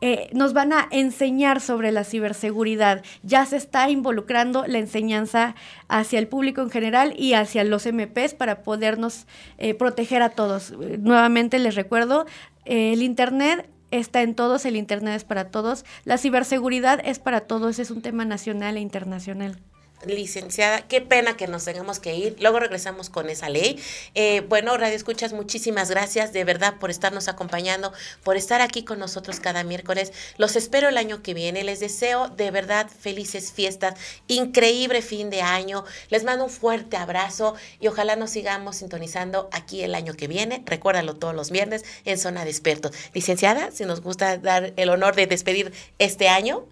[0.00, 3.02] eh, nos van a enseñar sobre la ciberseguridad.
[3.22, 5.54] Ya se está involucrando la enseñanza
[5.88, 9.26] hacia el público en general y hacia los MPs para podernos
[9.58, 10.72] eh, proteger a todos.
[10.98, 12.26] nuevamente les recuerdo,
[12.64, 17.40] eh, el Internet está en todos, el Internet es para todos, la ciberseguridad es para
[17.42, 19.58] todos, es un tema nacional e internacional
[20.06, 22.36] licenciada, qué pena que nos tengamos que ir.
[22.40, 23.82] Luego regresamos con esa ley.
[24.14, 27.92] Eh, bueno, Radio Escuchas, muchísimas gracias de verdad por estarnos acompañando,
[28.22, 30.12] por estar aquí con nosotros cada miércoles.
[30.38, 31.64] Los espero el año que viene.
[31.64, 33.94] Les deseo de verdad felices fiestas,
[34.28, 35.84] increíble fin de año.
[36.10, 40.62] Les mando un fuerte abrazo y ojalá nos sigamos sintonizando aquí el año que viene.
[40.66, 42.92] Recuérdalo todos los viernes en Zona de Expertos.
[43.14, 46.64] Licenciada, si nos gusta dar el honor de despedir este año.